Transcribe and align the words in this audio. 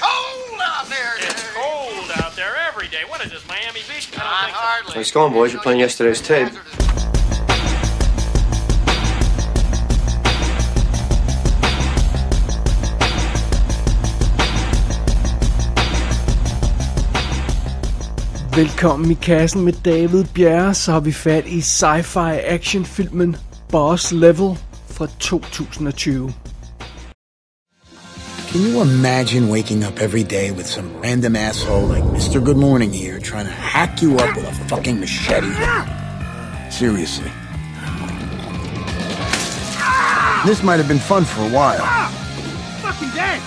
cold 0.00 0.60
out 0.62 0.86
there. 0.88 1.14
It's 1.18 1.42
cold 1.52 2.10
out 2.22 2.36
there 2.36 2.54
every 2.68 2.88
day. 2.88 3.02
What 3.08 3.24
is 3.24 3.32
this, 3.32 3.46
Miami 3.48 3.80
Beach? 3.88 4.08
I 4.12 4.18
don't 4.18 4.18
Not 4.18 4.50
hardly. 4.50 4.94
Nice 4.96 5.10
going, 5.10 5.32
boys. 5.32 5.52
You're 5.52 5.62
playing 5.62 5.80
yesterday's 5.80 6.20
tape. 6.20 6.52
Velkommen 18.58 19.10
i 19.10 19.14
kassen 19.14 19.62
med 19.64 19.72
David 19.84 20.24
Bjerre, 20.34 20.74
så 20.74 20.92
har 20.92 21.00
vi 21.00 21.12
fat 21.12 21.46
i 21.46 21.60
sci-fi 21.60 22.40
actionfilmen 22.46 23.36
Boss 23.70 24.12
Level 24.12 24.58
fra 24.90 25.06
2020. 25.18 26.32
Can 28.48 28.62
you 28.62 28.80
imagine 28.80 29.50
waking 29.50 29.84
up 29.84 30.00
every 30.00 30.24
day 30.24 30.50
with 30.52 30.66
some 30.66 30.98
random 31.00 31.36
asshole 31.36 31.84
like 31.84 32.02
Mr. 32.04 32.42
Good 32.42 32.56
Morning 32.56 32.90
here 32.90 33.18
trying 33.18 33.44
to 33.44 33.52
hack 33.52 34.00
you 34.00 34.16
up 34.16 34.34
with 34.34 34.46
a 34.46 34.52
fucking 34.68 34.98
machete? 34.98 35.52
Seriously. 36.70 37.30
This 40.46 40.62
might 40.62 40.78
have 40.78 40.88
been 40.88 40.98
fun 40.98 41.26
for 41.26 41.42
a 41.42 41.50
while. 41.50 41.84
Fucking 42.80 43.10
dead! 43.10 43.42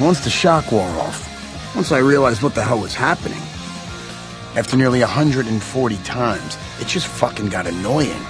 Once 0.00 0.20
the 0.20 0.30
shock 0.30 0.72
wore 0.72 0.88
off, 0.98 1.76
once 1.76 1.92
I 1.92 1.98
realized 1.98 2.42
what 2.42 2.54
the 2.54 2.62
hell 2.62 2.80
was 2.80 2.94
happening, 2.94 3.42
after 4.56 4.78
nearly 4.78 5.00
140 5.00 5.96
times, 6.04 6.56
it 6.80 6.86
just 6.86 7.06
fucking 7.06 7.50
got 7.50 7.66
annoying. 7.66 8.24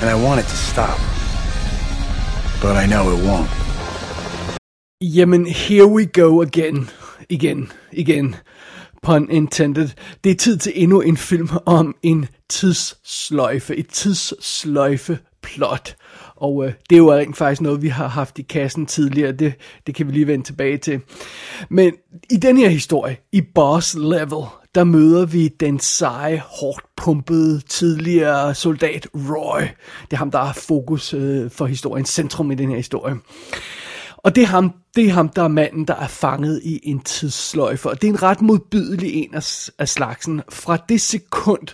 And 0.00 0.08
I 0.08 0.14
wanted 0.14 0.46
to 0.46 0.56
stop. 0.56 0.98
But 2.60 2.76
I 2.84 2.86
know 2.86 3.04
it 3.14 3.20
won't. 3.28 3.48
Jamen, 5.00 5.46
here 5.46 5.86
we 5.86 6.06
go 6.06 6.42
again. 6.42 6.90
Igen, 7.28 7.72
igen. 7.92 8.36
Pun 9.02 9.30
intended. 9.30 9.88
Det 10.24 10.32
er 10.32 10.36
tid 10.36 10.58
til 10.58 10.72
endnu 10.74 11.00
en 11.00 11.16
film 11.16 11.48
om 11.66 11.94
en 12.02 12.26
tidssløjfe. 12.48 13.76
Et 13.76 13.88
tidssløjfe 13.88 15.18
plot. 15.42 15.96
Og 16.36 16.64
øh, 16.64 16.72
det 16.90 16.96
er 16.96 17.00
jo 17.00 17.14
rent 17.14 17.36
faktisk 17.36 17.60
noget, 17.60 17.82
vi 17.82 17.88
har 17.88 18.08
haft 18.08 18.38
i 18.38 18.42
kassen 18.42 18.86
tidligere. 18.86 19.32
Det, 19.32 19.52
det 19.86 19.94
kan 19.94 20.06
vi 20.06 20.12
lige 20.12 20.26
vende 20.26 20.44
tilbage 20.44 20.78
til. 20.78 21.00
Men 21.70 21.92
i 22.30 22.36
den 22.36 22.56
her 22.56 22.68
historie, 22.68 23.16
i 23.32 23.40
Boss 23.54 23.94
Level, 23.94 24.44
der 24.74 24.84
møder 24.84 25.26
vi 25.26 25.48
den 25.48 25.80
seje, 25.80 26.42
hårdt 26.46 26.84
pumpede 26.96 27.60
tidligere 27.60 28.54
soldat 28.54 29.08
Roy. 29.14 29.60
Det 30.02 30.12
er 30.12 30.16
ham, 30.16 30.30
der 30.30 30.38
er 30.38 30.52
fokus 30.52 31.14
øh, 31.14 31.50
for 31.50 31.66
historiens 31.66 32.08
centrum 32.08 32.50
i 32.50 32.54
den 32.54 32.68
her 32.68 32.76
historie. 32.76 33.16
Og 34.16 34.34
det 34.36 34.42
er, 34.42 34.46
ham, 34.46 34.72
det 34.96 35.06
er 35.06 35.12
ham, 35.12 35.28
der 35.28 35.42
er 35.42 35.48
manden, 35.48 35.84
der 35.84 35.94
er 35.94 36.06
fanget 36.06 36.60
i 36.64 36.80
en 36.82 37.00
tidssløjfe. 37.00 37.90
Og 37.90 38.02
det 38.02 38.08
er 38.08 38.12
en 38.12 38.22
ret 38.22 38.42
modbydelig 38.42 39.14
en 39.14 39.34
af, 39.34 39.68
af 39.78 39.88
slagsen. 39.88 40.42
Fra 40.48 40.76
det 40.88 41.00
sekund, 41.00 41.68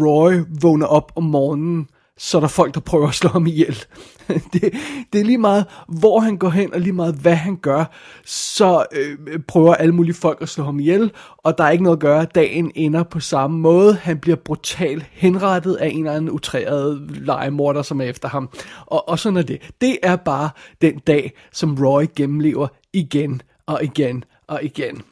Roy 0.00 0.32
vågner 0.60 0.86
op 0.86 1.12
om 1.16 1.22
morgenen, 1.22 1.88
så 2.18 2.38
er 2.38 2.40
der 2.40 2.48
folk, 2.48 2.74
der 2.74 2.80
prøver 2.80 3.08
at 3.08 3.14
slå 3.14 3.30
ham 3.30 3.46
ihjel. 3.46 3.84
Det, 4.52 4.74
det 5.12 5.20
er 5.20 5.24
lige 5.24 5.38
meget, 5.38 5.64
hvor 5.88 6.20
han 6.20 6.36
går 6.36 6.48
hen, 6.48 6.74
og 6.74 6.80
lige 6.80 6.92
meget, 6.92 7.14
hvad 7.14 7.34
han 7.34 7.56
gør, 7.56 7.84
så 8.24 8.84
øh, 8.92 9.38
prøver 9.48 9.74
alle 9.74 9.94
mulige 9.94 10.14
folk 10.14 10.42
at 10.42 10.48
slå 10.48 10.64
ham 10.64 10.80
ihjel, 10.80 11.12
og 11.38 11.58
der 11.58 11.64
er 11.64 11.70
ikke 11.70 11.84
noget 11.84 11.96
at 11.96 12.00
gøre. 12.00 12.24
Dagen 12.24 12.72
ender 12.74 13.02
på 13.02 13.20
samme 13.20 13.58
måde. 13.58 13.94
Han 13.94 14.18
bliver 14.18 14.36
brutalt 14.36 15.06
henrettet 15.12 15.74
af 15.74 15.88
en 15.88 15.98
eller 15.98 16.12
anden 16.12 16.30
utræret 16.30 17.10
legemorder, 17.10 17.82
som 17.82 18.00
er 18.00 18.04
efter 18.04 18.28
ham. 18.28 18.48
Og, 18.86 19.08
og 19.08 19.18
sådan 19.18 19.36
er 19.36 19.42
det. 19.42 19.70
Det 19.80 19.98
er 20.02 20.16
bare 20.16 20.50
den 20.82 20.98
dag, 20.98 21.32
som 21.52 21.76
Roy 21.80 22.04
gennemlever 22.16 22.68
igen 22.92 23.42
og 23.66 23.84
igen 23.84 24.24
og 24.46 24.64
igen. 24.64 25.02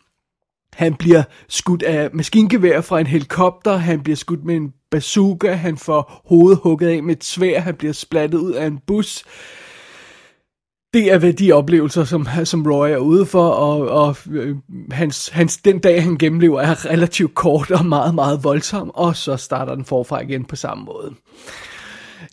Han 0.72 0.94
bliver 0.94 1.22
skudt 1.48 1.82
af 1.82 2.10
maskingevær 2.12 2.80
fra 2.80 3.00
en 3.00 3.06
helikopter, 3.06 3.76
han 3.76 4.00
bliver 4.00 4.16
skudt 4.16 4.44
med 4.44 4.56
en 4.56 4.72
bazooka, 4.96 5.52
han 5.52 5.76
får 5.76 6.22
hovedet 6.26 6.60
hugget 6.62 6.88
af 6.88 7.02
med 7.02 7.16
et 7.16 7.24
svær, 7.24 7.60
han 7.60 7.74
bliver 7.74 7.92
splattet 7.92 8.38
ud 8.38 8.52
af 8.52 8.66
en 8.66 8.78
bus. 8.86 9.24
Det 10.94 11.12
er 11.12 11.18
hvad 11.18 11.32
de 11.32 11.52
oplevelser, 11.52 12.04
som, 12.04 12.26
som 12.44 12.66
Roy 12.66 12.88
er 12.88 12.96
ude 12.96 13.26
for, 13.26 13.48
og, 13.48 13.88
og 13.88 14.16
øh, 14.30 14.56
hans, 14.90 15.28
hans, 15.28 15.56
den 15.56 15.78
dag, 15.78 16.02
han 16.02 16.18
gennemlever, 16.18 16.60
er 16.60 16.86
relativt 16.86 17.34
kort 17.34 17.70
og 17.70 17.86
meget, 17.86 18.14
meget 18.14 18.44
voldsom, 18.44 18.90
og 18.94 19.16
så 19.16 19.36
starter 19.36 19.74
den 19.74 19.84
forfra 19.84 20.20
igen 20.20 20.44
på 20.44 20.56
samme 20.56 20.84
måde. 20.84 21.14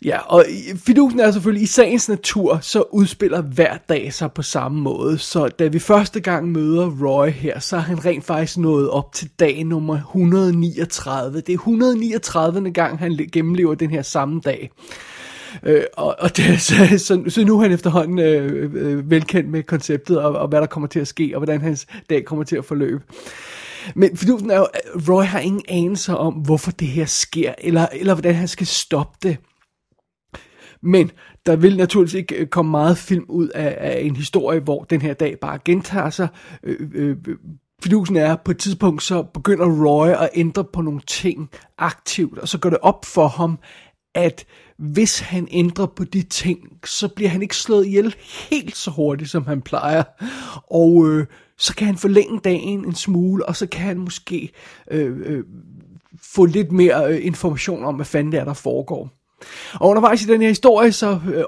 Ja, 0.04 0.18
og 0.18 0.44
fidusen 0.76 1.20
er 1.20 1.30
selvfølgelig, 1.30 1.62
i 1.62 1.66
sagens 1.66 2.08
natur, 2.08 2.58
så 2.62 2.82
udspiller 2.92 3.40
hver 3.40 3.76
dag 3.88 4.12
sig 4.12 4.32
på 4.32 4.42
samme 4.42 4.80
måde. 4.80 5.18
Så 5.18 5.48
da 5.48 5.66
vi 5.66 5.78
første 5.78 6.20
gang 6.20 6.52
møder 6.52 6.90
Roy 7.06 7.28
her, 7.28 7.58
så 7.58 7.76
er 7.76 7.80
han 7.80 8.04
rent 8.04 8.24
faktisk 8.24 8.58
nået 8.58 8.90
op 8.90 9.12
til 9.12 9.30
dag 9.40 9.64
nummer 9.64 9.94
139. 9.94 11.40
Det 11.40 11.48
er 11.48 11.52
139. 11.52 12.70
gang, 12.70 12.98
han 12.98 13.28
gennemlever 13.32 13.74
den 13.74 13.90
her 13.90 14.02
samme 14.02 14.40
dag. 14.44 14.70
Øh, 15.62 15.82
og, 15.96 16.16
og 16.18 16.36
det, 16.36 16.60
så, 16.60 16.74
så, 16.98 17.22
så 17.28 17.44
nu 17.44 17.58
er 17.58 17.62
han 17.62 17.72
efterhånden 17.72 18.18
øh, 18.18 18.70
øh, 18.74 19.10
velkendt 19.10 19.50
med 19.50 19.62
konceptet, 19.62 20.18
og, 20.18 20.32
og 20.32 20.48
hvad 20.48 20.60
der 20.60 20.66
kommer 20.66 20.86
til 20.86 21.00
at 21.00 21.08
ske, 21.08 21.30
og 21.34 21.38
hvordan 21.38 21.60
hans 21.60 21.86
dag 22.10 22.24
kommer 22.24 22.44
til 22.44 22.56
at 22.56 22.64
forløbe. 22.64 23.02
Men 23.94 24.16
fidusen 24.16 24.50
er 24.50 24.56
jo, 24.56 24.64
at 24.64 24.80
Roy 25.08 25.24
har 25.24 25.38
ingen 25.38 25.62
anelse 25.68 26.16
om, 26.16 26.34
hvorfor 26.34 26.70
det 26.70 26.88
her 26.88 27.06
sker, 27.06 27.54
eller, 27.58 27.86
eller 27.92 28.14
hvordan 28.14 28.34
han 28.34 28.48
skal 28.48 28.66
stoppe 28.66 29.18
det. 29.22 29.36
Men 30.84 31.10
der 31.46 31.56
vil 31.56 31.76
naturligvis 31.76 32.14
ikke 32.14 32.34
øh, 32.34 32.46
komme 32.46 32.70
meget 32.70 32.98
film 32.98 33.24
ud 33.28 33.48
af, 33.48 33.76
af 33.80 34.00
en 34.00 34.16
historie, 34.16 34.60
hvor 34.60 34.84
den 34.84 35.02
her 35.02 35.14
dag 35.14 35.38
bare 35.40 35.58
gentager 35.64 36.10
sig. 36.10 36.28
Øh, 36.62 36.90
øh, 36.94 37.16
øh, 37.26 37.36
Fidusen 37.82 38.16
er, 38.16 38.36
på 38.36 38.50
et 38.50 38.58
tidspunkt 38.58 39.02
så 39.02 39.22
begynder 39.22 39.86
Roy 39.86 40.08
at 40.08 40.30
ændre 40.34 40.64
på 40.64 40.82
nogle 40.82 41.00
ting 41.06 41.50
aktivt, 41.78 42.38
og 42.38 42.48
så 42.48 42.58
går 42.58 42.70
det 42.70 42.78
op 42.82 43.04
for 43.04 43.28
ham, 43.28 43.58
at 44.14 44.46
hvis 44.78 45.20
han 45.20 45.48
ændrer 45.50 45.86
på 45.86 46.04
de 46.04 46.22
ting, 46.22 46.58
så 46.84 47.08
bliver 47.08 47.30
han 47.30 47.42
ikke 47.42 47.56
slået 47.56 47.86
ihjel 47.86 48.14
helt 48.50 48.76
så 48.76 48.90
hurtigt, 48.90 49.30
som 49.30 49.46
han 49.46 49.62
plejer. 49.62 50.02
Og 50.70 51.08
øh, 51.08 51.26
så 51.58 51.74
kan 51.74 51.86
han 51.86 51.96
forlænge 51.96 52.40
dagen 52.40 52.84
en 52.84 52.94
smule, 52.94 53.46
og 53.46 53.56
så 53.56 53.66
kan 53.66 53.80
han 53.80 53.98
måske 53.98 54.50
øh, 54.90 55.16
øh, 55.24 55.44
få 56.22 56.44
lidt 56.44 56.72
mere 56.72 57.12
øh, 57.12 57.26
information 57.26 57.84
om, 57.84 57.94
hvad 57.94 58.06
fanden 58.06 58.32
det 58.32 58.40
er, 58.40 58.44
der 58.44 58.54
foregår. 58.54 59.23
Og 59.74 59.88
undervejs 59.88 60.22
i 60.22 60.26
den 60.26 60.40
her 60.40 60.48
historie, 60.48 60.92
så 60.92 61.20
øh, 61.26 61.38
øh, 61.38 61.44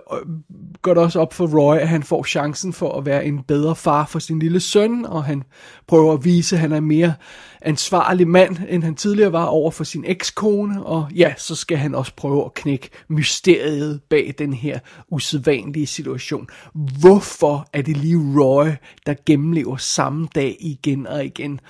går 0.82 0.94
det 0.94 1.02
også 1.02 1.20
op 1.20 1.34
for 1.34 1.46
Roy, 1.46 1.76
at 1.76 1.88
han 1.88 2.02
får 2.02 2.24
chancen 2.24 2.72
for 2.72 2.98
at 2.98 3.06
være 3.06 3.24
en 3.24 3.42
bedre 3.42 3.76
far 3.76 4.06
for 4.06 4.18
sin 4.18 4.38
lille 4.38 4.60
søn, 4.60 5.04
og 5.04 5.24
han 5.24 5.42
prøver 5.86 6.12
at 6.12 6.24
vise, 6.24 6.56
at 6.56 6.60
han 6.60 6.72
er 6.72 6.80
mere 6.80 7.14
ansvarlig 7.62 8.28
mand, 8.28 8.56
end 8.68 8.84
han 8.84 8.94
tidligere 8.94 9.32
var 9.32 9.44
over 9.44 9.70
for 9.70 9.84
sin 9.84 10.04
ekskone, 10.06 10.86
og 10.86 11.08
ja, 11.14 11.34
så 11.36 11.54
skal 11.54 11.76
han 11.76 11.94
også 11.94 12.12
prøve 12.16 12.44
at 12.44 12.54
knække 12.54 12.90
mysteriet 13.08 14.00
bag 14.10 14.34
den 14.38 14.52
her 14.52 14.78
usædvanlige 15.10 15.86
situation. 15.86 16.48
Hvorfor 17.00 17.68
er 17.72 17.82
det 17.82 17.96
lige 17.96 18.40
Roy, 18.40 18.66
der 19.06 19.14
gennemlever 19.26 19.76
samme 19.76 20.28
dag 20.34 20.56
igen 20.60 21.06
og 21.06 21.24
igen? 21.24 21.60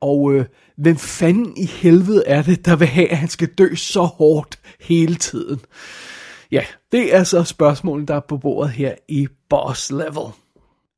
Og 0.00 0.32
øh, 0.32 0.44
hvem 0.76 0.96
fanden 0.96 1.56
i 1.56 1.66
helvede 1.66 2.22
er 2.26 2.42
det, 2.42 2.66
der 2.66 2.76
vil 2.76 2.88
have, 2.88 3.10
at 3.10 3.16
han 3.16 3.28
skal 3.28 3.48
dø 3.48 3.74
så 3.74 4.02
hårdt 4.02 4.58
hele 4.80 5.14
tiden? 5.14 5.60
Ja, 6.52 6.64
det 6.92 7.14
er 7.14 7.24
så 7.24 7.44
spørgsmålet, 7.44 8.08
der 8.08 8.14
er 8.14 8.20
på 8.28 8.36
bordet 8.36 8.70
her 8.72 8.94
i 9.08 9.28
Boss 9.48 9.90
Level. 9.90 10.32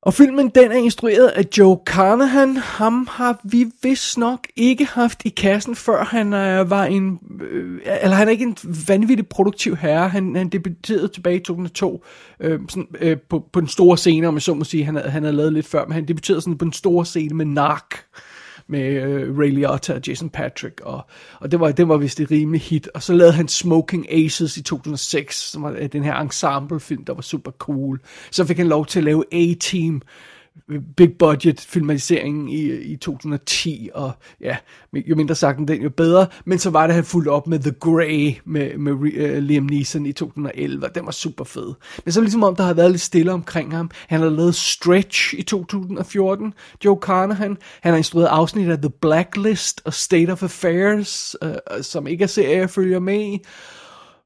Og 0.07 0.15
filmen 0.15 0.49
den 0.49 0.73
er 0.73 0.77
instrueret 0.77 1.29
af 1.29 1.45
Joe 1.59 1.79
Carnahan. 1.87 2.57
Ham 2.57 3.09
har 3.11 3.41
vi 3.45 3.67
vist 3.83 4.19
nok 4.19 4.47
ikke 4.57 4.85
haft 4.85 5.23
i 5.25 5.29
kassen, 5.29 5.75
før 5.77 6.05
han 6.05 6.33
øh, 6.33 6.71
var 6.71 6.85
en... 6.85 7.19
Øh, 7.51 7.81
eller 8.03 8.17
han 8.17 8.29
er 8.29 8.33
ikke 8.33 8.45
en 8.45 8.57
vanvittig 8.89 9.27
produktiv 9.29 9.77
herre. 9.77 10.09
Han, 10.09 10.37
han 10.37 10.49
debuterede 10.49 11.09
tilbage 11.09 11.37
i 11.37 11.39
2002 11.41 12.05
øh, 12.41 12.61
sådan, 12.69 12.87
øh, 13.01 13.17
på, 13.31 13.49
på 13.53 13.61
den 13.61 13.69
store 13.69 13.99
scene, 13.99 14.29
om 14.29 14.35
jeg 14.35 14.43
så 14.43 14.55
må 14.55 14.65
sige. 14.65 14.85
Han, 14.85 14.97
han 14.97 15.23
havde 15.23 15.37
lavet 15.37 15.53
lidt 15.53 15.67
før, 15.67 15.85
men 15.85 15.93
han 15.93 16.09
debuterede 16.09 16.41
sådan 16.41 16.59
på 16.59 16.65
den 16.65 16.73
store 16.73 17.07
scene 17.07 17.35
med 17.37 17.47
Narc 17.47 17.87
med 18.69 19.03
øh, 19.03 19.39
Ray 19.39 19.51
Liotta 19.51 19.95
og 19.95 20.01
Jason 20.09 20.31
Patrick, 20.31 20.81
og, 20.81 21.07
og 21.41 21.51
det 21.51 21.61
var, 21.61 21.73
det 21.73 21.89
var 21.89 21.97
vist 21.97 22.21
et 22.21 22.31
rimelig 22.31 22.61
hit. 22.61 22.89
Og 22.95 23.03
så 23.03 23.13
lavede 23.13 23.33
han 23.33 23.49
Smoking 23.49 24.13
Aces 24.13 24.57
i 24.57 24.63
2006, 24.63 25.51
som 25.51 25.63
var 25.63 25.71
øh, 25.79 25.93
den 25.93 26.05
her 26.05 26.15
ensemblefilm, 26.15 27.05
der 27.05 27.15
var 27.15 27.23
super 27.23 27.51
cool. 27.51 28.01
Så 28.31 28.45
fik 28.45 28.57
han 28.57 28.69
lov 28.69 28.87
til 28.87 29.01
at 29.01 29.05
lave 29.05 29.25
A-Team, 29.33 30.03
big 30.97 31.19
budget 31.19 31.61
filmatiseringen 31.61 32.49
i, 32.49 32.73
i 32.73 32.97
2010, 32.97 33.91
og 33.95 34.13
ja, 34.41 34.57
jo 34.93 35.17
mindre 35.17 35.35
sagt 35.35 35.59
den, 35.59 35.83
jo 35.83 35.91
bedre. 35.91 36.27
Men 36.45 36.59
så 36.59 36.71
var 36.71 36.87
det, 36.87 36.95
han 36.95 37.05
fulgte 37.05 37.29
op 37.29 37.47
med 37.47 37.59
The 37.59 37.73
Grey 37.81 38.35
med, 38.45 38.79
med 38.79 38.93
uh, 38.93 39.43
Liam 39.43 39.65
Neeson 39.65 40.07
i 40.07 40.13
2011, 40.13 40.85
og 40.87 40.95
den 40.95 41.07
var 41.07 41.13
super 41.13 41.45
fed. 41.45 41.75
Men 42.05 42.13
så 42.13 42.21
ligesom 42.21 42.43
om, 42.43 42.57
der 42.57 42.65
har 42.65 42.75
været 42.75 42.91
lidt 42.91 43.03
stille 43.03 43.33
omkring 43.33 43.77
ham. 43.77 43.91
Han 44.09 44.21
har 44.21 44.29
lavet 44.29 44.55
Stretch 44.55 45.35
i 45.35 45.43
2014, 45.43 46.55
Joe 46.85 46.99
Carnahan. 47.03 47.59
Han 47.81 47.93
har 47.93 47.99
instrueret 47.99 48.27
afsnit 48.27 48.71
af 48.71 48.79
The 48.79 48.91
Blacklist 48.91 49.83
og 49.85 49.95
State 49.95 50.31
of 50.31 50.43
Affairs, 50.43 51.37
uh, 51.45 51.51
som 51.83 52.07
ikke 52.07 52.23
er 52.23 52.29
serier, 52.29 52.59
jeg 52.59 52.71
følger 52.71 52.99
med 52.99 53.21
i. 53.21 53.45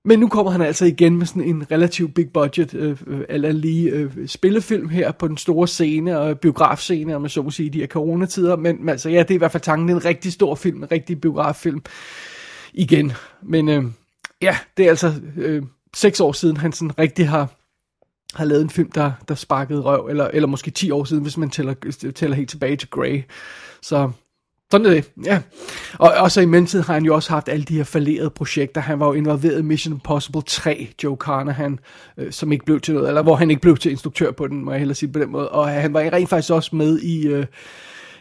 Men 0.04 0.18
nu 0.18 0.28
kommer 0.28 0.52
han 0.52 0.60
altså 0.60 0.84
igen 0.84 1.16
med 1.16 1.26
sådan 1.26 1.44
en 1.44 1.70
relativt 1.70 2.14
big 2.14 2.32
budget, 2.32 2.74
øh, 2.74 2.96
øh, 3.06 3.24
eller 3.28 3.52
lige 3.52 3.90
øh, 3.90 4.28
spillefilm 4.28 4.88
her 4.88 5.12
på 5.12 5.28
den 5.28 5.36
store 5.36 5.68
scene, 5.68 6.18
og 6.18 6.40
biografscene, 6.40 7.14
om 7.14 7.20
man 7.20 7.30
så 7.30 7.42
må 7.42 7.50
sige, 7.50 7.66
i 7.66 7.68
de 7.68 7.80
her 7.80 7.86
coronatider. 7.86 8.56
Men, 8.56 8.76
men 8.80 8.88
altså, 8.88 9.10
ja, 9.10 9.18
det 9.22 9.30
er 9.30 9.34
i 9.34 9.38
hvert 9.38 9.52
fald 9.52 9.62
tanken, 9.62 9.88
det 9.88 9.94
er 9.94 9.98
en 9.98 10.04
rigtig 10.04 10.32
stor 10.32 10.54
film, 10.54 10.82
en 10.82 10.92
rigtig 10.92 11.20
biograffilm 11.20 11.82
igen. 12.72 13.12
Men 13.42 13.68
øh, 13.68 13.84
ja, 14.42 14.56
det 14.76 14.84
er 14.84 14.90
altså 14.90 15.14
øh, 15.36 15.62
seks 15.94 16.20
år 16.20 16.32
siden, 16.32 16.56
han 16.56 16.72
sådan 16.72 16.98
rigtig 16.98 17.28
har, 17.28 17.48
har 18.34 18.44
lavet 18.44 18.62
en 18.62 18.70
film, 18.70 18.90
der, 18.92 19.12
der 19.28 19.34
sparkede 19.34 19.80
røv, 19.80 20.06
eller, 20.06 20.28
eller 20.28 20.46
måske 20.46 20.70
10 20.70 20.90
år 20.90 21.04
siden, 21.04 21.22
hvis 21.22 21.36
man 21.36 21.50
tæller, 21.50 21.74
tæller 22.14 22.36
helt 22.36 22.50
tilbage 22.50 22.76
til 22.76 22.90
Grey. 22.90 23.22
Så 23.82 24.10
sådan 24.70 24.86
er 24.86 24.90
det, 24.90 25.10
ja. 25.24 25.40
Og, 25.98 26.12
og 26.12 26.30
så 26.30 26.40
i 26.40 26.46
mellemtiden 26.46 26.84
har 26.84 26.94
han 26.94 27.04
jo 27.04 27.14
også 27.14 27.30
haft 27.30 27.48
alle 27.48 27.64
de 27.64 27.76
her 27.76 27.84
falderede 27.84 28.30
projekter. 28.30 28.80
Han 28.80 29.00
var 29.00 29.06
jo 29.06 29.12
involveret 29.12 29.58
i 29.58 29.62
Mission 29.62 29.94
Impossible 29.94 30.42
3, 30.42 30.92
Joe 31.04 31.16
Carnahan, 31.16 31.78
øh, 32.16 32.32
som 32.32 32.52
ikke 32.52 32.64
blev 32.64 32.80
til 32.80 32.94
noget, 32.94 33.08
eller 33.08 33.22
hvor 33.22 33.36
han 33.36 33.50
ikke 33.50 33.62
blev 33.62 33.76
til 33.76 33.90
instruktør 33.90 34.30
på 34.30 34.46
den, 34.46 34.64
må 34.64 34.70
jeg 34.70 34.78
hellere 34.78 34.94
sige 34.94 35.12
på 35.12 35.18
den 35.18 35.30
måde. 35.30 35.48
Og 35.48 35.68
han 35.68 35.94
var 35.94 36.00
rent 36.00 36.28
faktisk 36.28 36.52
også 36.52 36.76
med 36.76 36.98
i, 36.98 37.26
øh, 37.26 37.46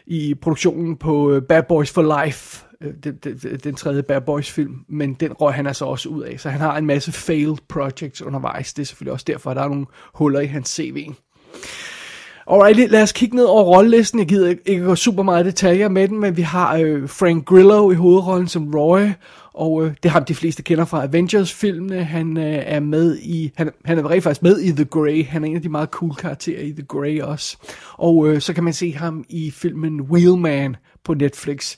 i 0.08 0.36
produktionen 0.36 0.98
på 0.98 1.32
øh, 1.32 1.42
Bad 1.42 1.64
Boys 1.64 1.92
for 1.92 2.24
Life, 2.24 2.66
øh, 2.82 2.94
den, 3.04 3.16
den, 3.24 3.60
den 3.64 3.76
tredje 3.76 4.04
Bad 4.04 4.22
Boys 4.22 4.52
film, 4.52 4.76
men 4.88 5.14
den 5.14 5.34
røg 5.34 5.54
han 5.54 5.68
altså 5.68 5.86
også 5.86 6.10
ud 6.10 6.24
af. 6.24 6.40
Så 6.40 6.50
han 6.50 6.62
har 6.62 6.78
en 6.78 6.86
masse 6.86 7.12
failed 7.12 7.58
projects 7.68 8.22
undervejs. 8.22 8.74
Det 8.74 8.82
er 8.82 8.86
selvfølgelig 8.86 9.14
også 9.14 9.26
derfor, 9.28 9.52
at 9.52 9.58
der 9.58 9.64
er 9.64 9.68
nogle 9.68 9.86
huller 10.14 10.40
i 10.40 10.46
hans 10.46 10.70
CV. 10.70 11.08
Alright, 12.52 12.92
lad 12.92 13.04
os 13.04 13.12
kigge 13.12 13.36
ned 13.36 13.44
over 13.44 13.64
rollelisten. 13.64 14.20
Jeg 14.20 14.28
gider 14.28 14.50
ikke, 14.50 14.84
gå 14.86 14.96
super 14.96 15.24
meget 15.24 15.46
detaljer 15.46 15.90
med 15.90 16.08
den, 16.08 16.20
men 16.20 16.38
vi 16.38 16.42
har 16.42 16.76
øh, 16.76 17.10
Frank 17.10 17.46
Grillo 17.46 17.92
i 17.92 17.96
hovedrollen 17.96 18.48
som 18.48 18.76
Roy, 18.76 19.08
og 19.54 19.86
øh, 19.86 19.94
det 20.04 20.12
har 20.12 20.20
de 20.20 20.36
fleste 20.36 20.64
kender 20.64 20.86
fra 20.86 21.04
Avengers-filmene. 21.04 22.04
Han 22.04 22.38
øh, 22.38 22.64
er 22.66 22.80
med 22.80 23.18
i, 23.18 23.52
han, 23.56 23.72
han 23.86 23.98
er 23.98 24.10
rent 24.10 24.24
faktisk 24.24 24.44
med 24.44 24.60
i 24.60 24.72
The 24.72 24.86
Grey. 24.86 25.26
Han 25.26 25.44
er 25.44 25.48
en 25.48 25.56
af 25.56 25.62
de 25.62 25.70
meget 25.70 25.90
cool 25.90 26.16
karakterer 26.16 26.62
i 26.62 26.72
The 26.72 26.86
Grey 26.86 27.22
også. 27.22 27.58
Og 27.94 28.28
øh, 28.28 28.42
så 28.42 28.54
kan 28.54 28.64
man 28.64 28.74
se 28.74 28.94
ham 28.94 29.26
i 29.30 29.52
filmen 29.52 30.02
Wheelman 30.02 30.76
på 31.04 31.14
Netflix. 31.14 31.76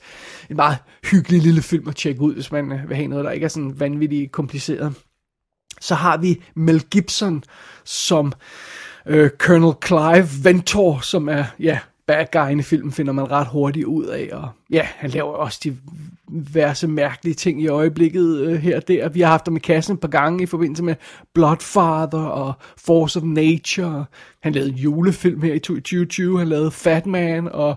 En 0.49 0.55
meget 0.55 0.77
hyggelig 1.11 1.41
lille 1.41 1.61
film 1.61 1.89
at 1.89 1.95
tjekke 1.95 2.21
ud, 2.21 2.33
hvis 2.33 2.51
man 2.51 2.71
øh, 2.71 2.89
vil 2.89 2.97
have 2.97 3.07
noget, 3.07 3.25
der 3.25 3.31
ikke 3.31 3.43
er 3.43 3.49
sådan 3.49 3.79
vanvittigt 3.79 4.31
kompliceret. 4.31 4.93
Så 5.81 5.95
har 5.95 6.17
vi 6.17 6.41
Mel 6.55 6.81
Gibson 6.81 7.43
som 7.85 8.33
øh, 9.05 9.29
Colonel 9.29 9.73
Clive 9.85 10.27
Ventor, 10.43 10.99
som 10.99 11.29
er, 11.29 11.43
ja, 11.59 11.79
bad 12.07 12.25
guy 12.31 12.59
i 12.59 12.61
filmen, 12.61 12.91
finder 12.91 13.13
man 13.13 13.31
ret 13.31 13.47
hurtigt 13.47 13.85
ud 13.85 14.05
af, 14.05 14.29
og 14.31 14.49
ja, 14.69 14.87
han 14.95 15.09
laver 15.09 15.33
også 15.33 15.59
de 15.63 15.77
diverse 16.31 16.87
mærkelige 16.87 17.33
ting 17.33 17.61
i 17.61 17.67
øjeblikket 17.67 18.37
øh, 18.37 18.53
her 18.53 18.75
og 18.75 18.87
der. 18.87 19.09
Vi 19.09 19.21
har 19.21 19.27
haft 19.27 19.47
ham 19.47 19.55
i 19.55 19.59
kassen 19.59 19.93
et 19.93 19.99
par 19.99 20.07
gange 20.07 20.43
i 20.43 20.45
forbindelse 20.45 20.83
med 20.83 20.95
Bloodfather 21.33 22.19
og 22.19 22.53
Force 22.77 23.19
of 23.19 23.23
Nature. 23.25 24.05
Han 24.43 24.53
lavede 24.53 24.69
en 24.69 24.75
julefilm 24.75 25.41
her 25.41 25.53
i 25.53 25.59
2020, 25.59 26.39
han 26.39 26.47
lavede 26.47 26.71
Fat 26.71 27.05
Man, 27.05 27.47
og 27.47 27.75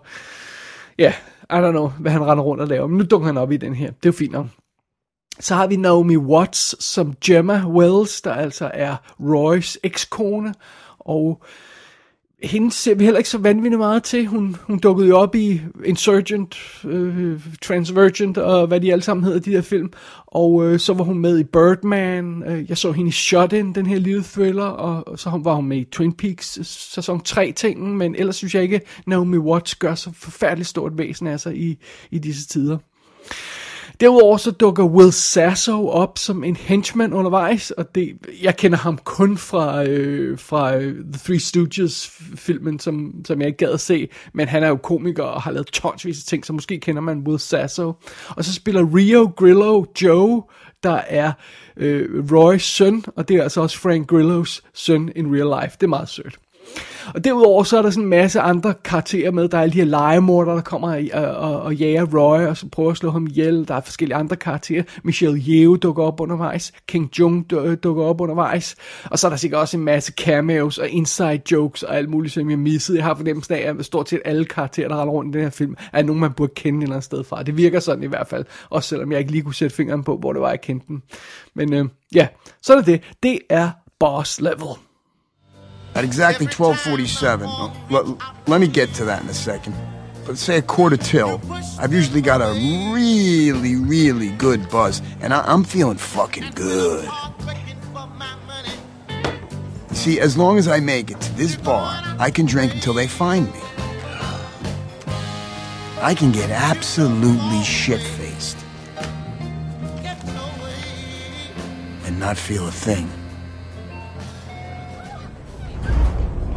ja, 0.98 1.12
I 1.50 1.54
don't 1.54 1.70
know, 1.70 1.88
hvad 1.88 2.12
han 2.12 2.26
render 2.26 2.44
rundt 2.44 2.62
og 2.62 2.68
laver, 2.68 2.86
men 2.86 2.98
nu 2.98 3.04
dukker 3.04 3.26
han 3.26 3.36
op 3.36 3.52
i 3.52 3.56
den 3.56 3.74
her. 3.74 3.86
Det 3.86 4.06
er 4.06 4.08
jo 4.08 4.12
fint 4.12 4.32
nok. 4.32 4.46
Så 5.40 5.54
har 5.54 5.66
vi 5.66 5.76
Naomi 5.76 6.16
Watts 6.16 6.84
som 6.84 7.14
Gemma 7.24 7.66
Wells, 7.66 8.22
der 8.22 8.32
altså 8.32 8.70
er 8.74 8.96
Roys 9.20 9.78
ekskone, 9.82 10.54
og 11.04 11.42
hende 12.44 12.72
ser 12.72 12.94
vi 12.94 13.04
heller 13.04 13.18
ikke 13.18 13.30
så 13.30 13.38
vanvittigt 13.38 13.78
meget 13.78 14.02
til. 14.02 14.26
Hun, 14.26 14.56
hun 14.62 14.78
dukkede 14.78 15.08
jo 15.08 15.16
op 15.16 15.34
i 15.34 15.60
Insurgent, 15.84 16.56
øh, 16.84 17.40
Transvergent 17.62 18.38
og 18.38 18.66
hvad 18.66 18.80
de 18.80 18.92
alle 18.92 19.02
sammen 19.02 19.24
hedder, 19.24 19.40
de 19.40 19.52
der 19.52 19.62
film. 19.62 19.92
Og 20.26 20.66
øh, 20.66 20.78
så 20.80 20.94
var 20.94 21.04
hun 21.04 21.18
med 21.18 21.38
i 21.38 21.44
Birdman. 21.44 22.42
Øh, 22.46 22.68
jeg 22.68 22.78
så 22.78 22.92
hende 22.92 23.08
i 23.08 23.12
Shot 23.12 23.52
In, 23.52 23.74
den 23.74 23.86
her 23.86 23.98
lille 23.98 24.24
thriller. 24.24 24.64
Og, 24.64 25.08
og 25.08 25.18
så 25.18 25.40
var 25.42 25.54
hun 25.54 25.66
med 25.66 25.76
i 25.76 25.84
Twin 25.84 26.12
Peaks 26.12 26.58
sæson 26.66 27.20
3 27.20 27.52
tingen. 27.52 27.98
Men 27.98 28.14
ellers 28.14 28.36
synes 28.36 28.54
jeg 28.54 28.62
ikke, 28.62 28.80
Naomi 29.06 29.38
Watts 29.38 29.74
gør 29.74 29.94
så 29.94 30.10
forfærdeligt 30.12 30.68
stort 30.68 30.98
væsen 30.98 31.26
af 31.26 31.40
sig 31.40 31.56
i, 31.56 31.78
i 32.10 32.18
disse 32.18 32.46
tider. 32.48 32.78
Derudover 34.00 34.36
så 34.36 34.50
dukker 34.50 34.84
Will 34.84 35.12
Sasso 35.12 35.88
op 35.88 36.18
som 36.18 36.44
en 36.44 36.56
henchman 36.56 37.12
undervejs, 37.12 37.70
og 37.70 37.94
det, 37.94 38.16
jeg 38.42 38.56
kender 38.56 38.78
ham 38.78 38.98
kun 38.98 39.38
fra, 39.38 39.84
øh, 39.84 40.38
fra 40.38 40.76
øh, 40.76 40.94
The 41.12 41.20
Three 41.24 41.40
Stooges 41.40 42.10
filmen, 42.36 42.78
som, 42.78 43.14
som 43.24 43.40
jeg 43.40 43.46
ikke 43.46 43.56
gad 43.56 43.72
at 43.72 43.80
se, 43.80 44.08
men 44.32 44.48
han 44.48 44.62
er 44.62 44.68
jo 44.68 44.76
komiker 44.76 45.22
og 45.22 45.42
har 45.42 45.50
lavet 45.50 45.66
tonsvis 45.66 46.18
af 46.18 46.24
ting, 46.28 46.46
så 46.46 46.52
måske 46.52 46.80
kender 46.80 47.02
man 47.02 47.18
Will 47.18 47.40
Sasso. 47.40 47.92
Og 48.28 48.44
så 48.44 48.54
spiller 48.54 48.94
Rio 48.94 49.32
Grillo 49.36 49.84
Joe, 50.02 50.42
der 50.82 51.00
er 51.06 51.32
øh, 51.76 52.32
Roys 52.32 52.62
søn, 52.62 53.04
og 53.16 53.28
det 53.28 53.36
er 53.36 53.42
altså 53.42 53.60
også 53.60 53.78
Frank 53.78 54.08
Grillos 54.08 54.62
søn 54.74 55.12
in 55.16 55.36
real 55.36 55.62
life. 55.62 55.76
Det 55.80 55.82
er 55.82 55.88
meget 55.88 56.08
sødt. 56.08 56.38
Og 57.14 57.24
derudover 57.24 57.62
så 57.62 57.78
er 57.78 57.82
der 57.82 57.90
sådan 57.90 58.04
en 58.04 58.10
masse 58.10 58.40
andre 58.40 58.74
karakterer 58.84 59.30
med. 59.30 59.48
Der 59.48 59.58
er 59.58 59.62
alle 59.62 59.72
de 59.72 59.78
her 59.78 59.84
legemorder, 59.84 60.54
der 60.54 60.60
kommer 60.60 61.08
og, 61.14 61.34
og, 61.34 61.62
og 61.62 61.74
jager 61.74 62.04
Roy, 62.04 62.46
og 62.46 62.56
så 62.56 62.68
prøver 62.68 62.90
at 62.90 62.96
slå 62.96 63.10
ham 63.10 63.26
ihjel. 63.26 63.68
Der 63.68 63.74
er 63.74 63.80
forskellige 63.80 64.16
andre 64.16 64.36
karakterer. 64.36 64.82
Michelle 65.02 65.42
Yeoh 65.48 65.78
dukker 65.82 66.04
op 66.04 66.20
undervejs. 66.20 66.72
King 66.88 67.18
Jung 67.18 67.50
dukker 67.82 68.04
op 68.04 68.20
undervejs. 68.20 68.76
Og 69.04 69.18
så 69.18 69.26
er 69.26 69.28
der 69.28 69.36
sikkert 69.36 69.60
også 69.60 69.76
en 69.76 69.84
masse 69.84 70.12
cameos 70.12 70.78
og 70.78 70.88
inside 70.88 71.40
jokes 71.52 71.82
og 71.82 71.96
alt 71.96 72.10
muligt, 72.10 72.34
som 72.34 72.50
jeg 72.50 72.58
missede. 72.58 72.98
Jeg 72.98 73.04
har 73.04 73.14
fornemmelsen 73.14 73.54
af, 73.54 73.74
at 73.78 73.84
stort 73.84 74.08
set 74.08 74.20
alle 74.24 74.44
karakterer, 74.44 74.88
der 74.88 75.00
render 75.00 75.12
rundt 75.12 75.34
i 75.34 75.38
den 75.38 75.44
her 75.44 75.50
film, 75.50 75.76
er 75.92 76.02
nogen, 76.02 76.20
man 76.20 76.32
burde 76.32 76.52
kende 76.56 76.78
et 76.78 76.82
eller 76.82 76.94
andet 76.94 77.04
sted 77.04 77.24
fra. 77.24 77.42
Det 77.42 77.56
virker 77.56 77.80
sådan 77.80 78.02
i 78.02 78.06
hvert 78.06 78.28
fald. 78.28 78.44
Også 78.70 78.88
selvom 78.88 79.12
jeg 79.12 79.20
ikke 79.20 79.32
lige 79.32 79.42
kunne 79.42 79.54
sætte 79.54 79.76
fingeren 79.76 80.04
på, 80.04 80.16
hvor 80.16 80.32
det 80.32 80.42
var, 80.42 80.50
jeg 80.50 80.60
kendte 80.60 80.86
dem. 80.88 81.02
Men 81.54 81.72
øh, 81.72 81.84
ja, 82.14 82.28
så 82.62 82.72
er 82.72 82.76
det 82.76 82.86
det. 82.86 83.02
Det 83.22 83.38
er 83.50 83.70
boss 83.98 84.40
level. 84.40 84.83
At 85.94 86.02
exactly 86.02 86.46
1247, 86.46 87.48
let, 87.88 88.04
let 88.48 88.60
me 88.60 88.66
get 88.66 88.92
to 88.94 89.04
that 89.04 89.22
in 89.22 89.28
a 89.28 89.34
second. 89.34 89.76
But 90.26 90.38
say 90.38 90.58
a 90.58 90.62
quarter 90.62 90.96
till, 90.96 91.40
I've 91.78 91.92
usually 91.92 92.20
got 92.20 92.40
a 92.40 92.52
really, 92.92 93.76
really 93.76 94.30
good 94.30 94.68
buzz, 94.70 95.02
and 95.20 95.32
I, 95.32 95.42
I'm 95.42 95.62
feeling 95.62 95.98
fucking 95.98 96.50
good. 96.54 97.08
See, 99.92 100.18
as 100.18 100.36
long 100.36 100.58
as 100.58 100.66
I 100.66 100.80
make 100.80 101.10
it 101.10 101.20
to 101.20 101.32
this 101.34 101.54
bar, 101.54 102.02
I 102.18 102.30
can 102.30 102.46
drink 102.46 102.74
until 102.74 102.94
they 102.94 103.06
find 103.06 103.46
me. 103.52 103.60
I 106.00 106.14
can 106.14 106.32
get 106.32 106.50
absolutely 106.50 107.62
shit-faced. 107.62 108.58
And 112.04 112.18
not 112.18 112.36
feel 112.36 112.66
a 112.66 112.72
thing. 112.72 113.08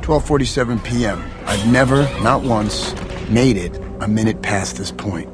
12:47 0.08 0.82
p.m. 0.86 1.22
I've 1.48 1.68
never, 1.68 2.04
not 2.22 2.42
once, 2.42 2.96
made 3.28 3.58
it 3.58 3.76
a 4.00 4.08
minute 4.08 4.42
past 4.42 4.78
this 4.78 4.90
point. 4.90 5.28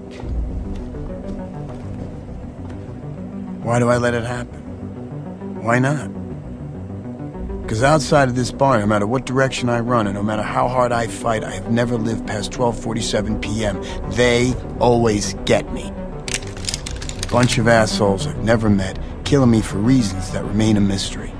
Why 3.63 3.77
do 3.77 3.89
I 3.89 3.98
let 3.98 4.15
it 4.15 4.24
happen? 4.24 5.62
Why 5.62 5.77
not? 5.77 6.10
Because 7.62 7.84
outside 7.84 8.30
of 8.30 8.36
this 8.36 8.51
bar, 8.51 8.80
no 8.80 8.88
matter 8.88 9.06
what 9.06 9.27
direction 9.27 9.70
I 9.70 9.80
run 9.80 10.08
and 10.08 10.15
no 10.15 10.24
matter 10.24 10.42
how 10.42 10.68
hard 10.68 10.92
I 10.92 11.06
fight, 11.06 11.44
I 11.44 11.51
have 11.51 11.70
never 11.70 11.96
lived 11.96 12.25
past 12.25 12.51
12:47 12.51 13.44
p.m. 13.44 13.80
They 14.13 14.56
always 14.80 15.36
get 15.46 15.72
me. 15.72 15.92
Bunch 17.30 17.60
of 17.60 17.68
assholes 17.68 18.25
I've 18.25 18.44
never 18.44 18.72
met, 18.72 18.98
killing 19.24 19.51
me 19.51 19.62
for 19.62 19.77
reasons 19.77 20.32
that 20.32 20.44
remain 20.44 20.77
a 20.77 20.82
mystery. 20.82 21.33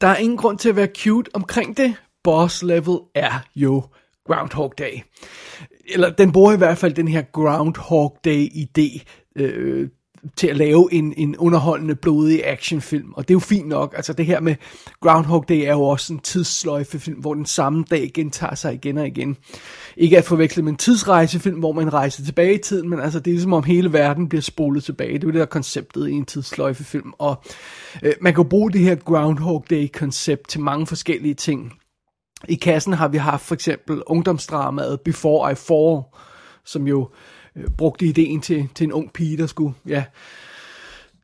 Der 0.00 0.06
er 0.06 0.16
ingen 0.16 0.36
grund 0.36 0.58
til 0.58 0.68
at 0.68 0.76
være 0.76 0.88
cute 0.96 1.30
omkring 1.34 1.76
det. 1.76 1.94
Boss 2.24 2.62
level 2.62 2.98
er 3.14 3.46
jo 3.56 3.82
Groundhog 4.26 4.72
Day. 4.78 5.00
Eller 5.86 6.10
den 6.10 6.32
bruger 6.32 6.52
i 6.52 6.56
hvert 6.56 6.78
fald 6.78 6.94
den 6.94 7.08
her 7.08 7.22
Groundhog 7.32 8.18
Day 8.24 8.48
idé 8.48 9.04
øh, 9.36 9.88
til 10.36 10.46
at 10.46 10.56
lave 10.56 10.88
en, 10.92 11.14
en 11.16 11.36
underholdende, 11.36 11.94
blodig 11.94 12.46
actionfilm. 12.46 13.12
Og 13.12 13.28
det 13.28 13.30
er 13.30 13.36
jo 13.36 13.40
fint 13.40 13.68
nok. 13.68 13.94
Altså 13.96 14.12
det 14.12 14.26
her 14.26 14.40
med 14.40 14.54
Groundhog 15.00 15.44
Day 15.48 15.60
er 15.60 15.72
jo 15.72 15.82
også 15.82 16.12
en 16.12 16.18
tidssløjfefilm, 16.18 17.20
hvor 17.20 17.34
den 17.34 17.46
samme 17.46 17.84
dag 17.90 18.10
gentager 18.14 18.54
sig 18.54 18.74
igen 18.74 18.98
og 18.98 19.06
igen. 19.06 19.36
Ikke 19.96 20.18
at 20.18 20.24
forveksle 20.24 20.62
med 20.62 20.72
en 20.72 20.78
tidsrejsefilm, 20.78 21.58
hvor 21.58 21.72
man 21.72 21.92
rejser 21.92 22.24
tilbage 22.24 22.54
i 22.54 22.58
tiden, 22.58 22.88
men 22.90 23.00
altså 23.00 23.18
det 23.18 23.30
er 23.30 23.34
ligesom 23.34 23.52
om 23.52 23.62
hele 23.62 23.92
verden 23.92 24.28
bliver 24.28 24.42
spolet 24.42 24.84
tilbage. 24.84 25.12
Det 25.12 25.24
er 25.24 25.28
jo 25.28 25.32
det 25.32 25.40
der 25.40 25.46
konceptet 25.46 26.08
i 26.08 26.12
en 26.12 26.24
tidssløjfefilm. 26.24 27.12
Og 27.18 27.42
øh, 28.02 28.12
man 28.20 28.34
kan 28.34 28.44
jo 28.44 28.48
bruge 28.48 28.72
det 28.72 28.80
her 28.80 28.94
Groundhog 28.94 29.64
Day-koncept 29.70 30.48
til 30.48 30.60
mange 30.60 30.86
forskellige 30.86 31.34
ting. 31.34 31.72
I 32.48 32.54
kassen 32.54 32.92
har 32.92 33.08
vi 33.08 33.16
haft 33.16 33.44
for 33.44 33.54
eksempel 33.54 34.02
ungdomsdramaet 34.06 35.00
Before 35.00 35.52
I 35.52 35.54
Fall, 35.54 36.02
som 36.64 36.86
jo 36.86 37.02
øh, 37.02 37.39
Øh, 37.56 37.64
brugte 37.76 38.06
ideen 38.06 38.40
til, 38.40 38.68
til 38.74 38.84
en 38.84 38.92
ung 38.92 39.12
pige, 39.12 39.36
der 39.36 39.46
skulle 39.46 39.74
ja, 39.86 40.04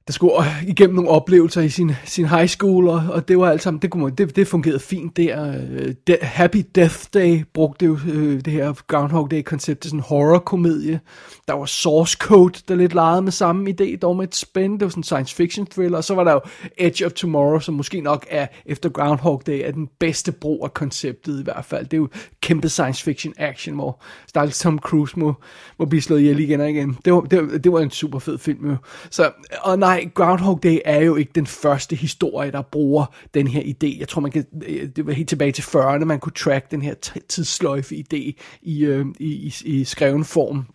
der 0.07 0.13
skulle 0.13 0.39
øh, 0.39 0.65
igennem 0.69 0.95
nogle 0.95 1.11
oplevelser 1.11 1.61
i 1.61 1.69
sin, 1.69 1.93
sin 2.05 2.29
high 2.29 2.47
school, 2.47 2.89
og, 2.89 3.03
og 3.09 3.29
det 3.29 3.39
var 3.39 3.51
alt 3.51 3.63
sammen, 3.63 3.83
det, 3.83 3.91
kunne 3.91 4.03
man, 4.03 4.15
det, 4.15 4.37
det 4.37 4.49
fungerede 4.49 4.81
fint 4.81 5.17
der. 5.17 5.55
Øh, 5.71 5.95
de, 6.07 6.17
Happy 6.23 6.65
Death 6.75 6.97
Day 7.15 7.45
brugte 7.55 7.87
jo 7.87 7.99
øh, 8.13 8.41
det 8.45 8.53
her 8.53 8.73
Groundhog 8.87 9.31
Day-koncept 9.31 9.81
til 9.81 9.91
sådan 9.91 9.99
en 9.99 10.05
horror-komedie. 10.09 11.01
Der 11.49 11.55
var 11.55 11.65
Source 11.65 12.17
Code, 12.21 12.59
der 12.69 12.75
lidt 12.75 12.95
legede 12.95 13.23
med 13.23 13.33
samme 13.33 13.71
idé, 13.71 13.99
dog 13.99 14.17
med 14.17 14.29
et 14.29 14.35
spænd. 14.35 14.73
Det 14.73 14.85
var 14.85 14.91
sådan 14.91 15.01
en 15.01 15.05
science 15.05 15.35
fiction 15.35 15.67
thriller, 15.67 15.99
og 15.99 16.05
så 16.05 16.15
var 16.15 16.25
der 16.25 16.33
jo 16.33 16.41
Edge 16.79 17.07
of 17.07 17.13
Tomorrow, 17.13 17.59
som 17.59 17.75
måske 17.75 18.01
nok 18.01 18.27
er, 18.31 18.47
efter 18.67 18.89
Groundhog 18.89 19.43
Day, 19.47 19.61
er 19.65 19.73
den 19.73 19.89
bedste 20.01 20.33
brug 20.33 20.65
af 20.65 20.75
konceptet 20.75 21.41
i 21.41 21.45
hvert 21.45 21.65
fald. 21.65 21.85
Det 21.85 21.93
er 21.93 21.99
jo 21.99 22.09
kæmpe 22.41 22.69
science 22.69 23.05
fiction 23.05 23.35
action, 23.37 23.75
hvor 23.75 24.03
stakkels 24.27 24.59
Tom 24.59 24.79
Cruise 24.79 25.19
må, 25.19 25.35
må 25.79 25.85
blive 25.85 26.03
slået 26.03 26.21
ihjel 26.21 26.41
igen 26.41 26.61
og 26.61 26.71
igen. 26.71 26.99
Det 27.05 27.13
var, 27.13 27.21
det, 27.21 27.65
det 27.65 27.73
var 27.73 27.81
en 27.81 27.91
super 27.91 28.19
fed 28.19 28.39
film 28.39 28.71
jo. 28.71 28.77
Så, 29.11 29.31
og 29.61 29.79
nej, 29.79 29.96
Groundhog 30.15 30.63
Day 30.63 30.79
er 30.85 31.01
jo 31.01 31.17
ikke 31.17 31.33
den 31.35 31.47
første 31.47 31.97
historie, 31.97 32.51
der 32.51 32.63
bruger 32.63 33.07
den 33.35 33.47
her 33.47 33.63
idé. 33.63 33.99
Jeg 33.99 34.09
tror, 34.09 34.21
man 34.21 34.31
kan, 34.31 34.45
øh, 34.67 34.89
det 34.97 35.07
var 35.07 35.13
helt 35.13 35.29
tilbage 35.29 35.53
til 35.53 35.63
40'erne, 35.63 36.05
man 36.05 36.21
kunne 36.21 36.33
track 36.33 36.71
den 36.71 36.83
her 36.83 36.95
tidsløjfe 37.29 37.95
idé 37.95 38.33
i, 38.63 38.85
øh, 38.85 39.07
i, 39.19 39.31
i, 39.47 39.55
i 39.65 39.85
skreven 39.85 40.25
form. 40.25 40.67